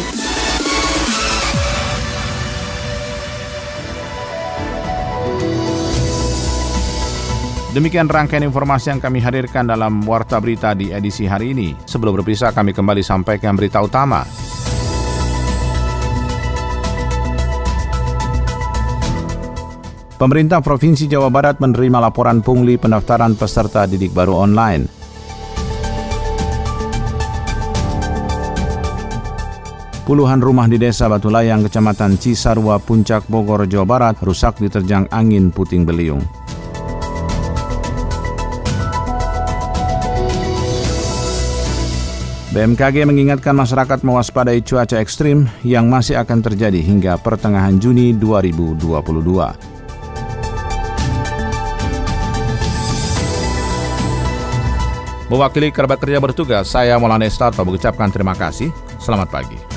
Demikian 7.70 8.10
rangkaian 8.10 8.42
informasi 8.42 8.90
yang 8.90 8.98
kami 8.98 9.22
hadirkan 9.22 9.62
dalam 9.62 10.02
Warta 10.02 10.42
Berita 10.42 10.74
di 10.74 10.90
edisi 10.90 11.22
hari 11.22 11.54
ini. 11.54 11.70
Sebelum 11.86 12.18
berpisah, 12.18 12.50
kami 12.50 12.74
kembali 12.74 12.98
sampaikan 12.98 13.54
berita 13.54 13.78
utama. 13.78 14.26
Pemerintah 20.18 20.58
Provinsi 20.58 21.06
Jawa 21.06 21.30
Barat 21.30 21.62
menerima 21.62 22.10
laporan 22.10 22.42
pungli 22.42 22.74
pendaftaran 22.74 23.38
peserta 23.38 23.86
didik 23.86 24.10
baru 24.10 24.34
online. 24.34 24.90
Puluhan 30.10 30.42
rumah 30.42 30.66
di 30.66 30.74
Desa 30.74 31.06
Batu 31.06 31.30
Layang, 31.30 31.62
Kecamatan 31.70 32.18
Cisarua, 32.18 32.82
Puncak 32.82 33.30
Bogor, 33.30 33.70
Jawa 33.70 33.86
Barat 33.86 34.18
rusak 34.26 34.58
diterjang 34.58 35.06
angin 35.14 35.54
puting 35.54 35.86
beliung. 35.86 36.39
BMKG 42.50 43.06
mengingatkan 43.06 43.54
masyarakat 43.54 44.02
mewaspadai 44.02 44.58
cuaca 44.66 44.98
ekstrim 44.98 45.46
yang 45.62 45.86
masih 45.86 46.18
akan 46.18 46.42
terjadi 46.42 46.82
hingga 46.82 47.14
pertengahan 47.22 47.78
Juni 47.78 48.10
2022. 48.18 48.90
Mewakili 55.30 55.70
kerabat 55.70 56.02
kerja 56.02 56.18
bertugas, 56.18 56.66
saya 56.66 56.98
Maulana 56.98 57.22
Estarto 57.22 57.62
mengucapkan 57.62 58.10
terima 58.10 58.34
kasih. 58.34 58.74
Selamat 58.98 59.30
pagi. 59.30 59.69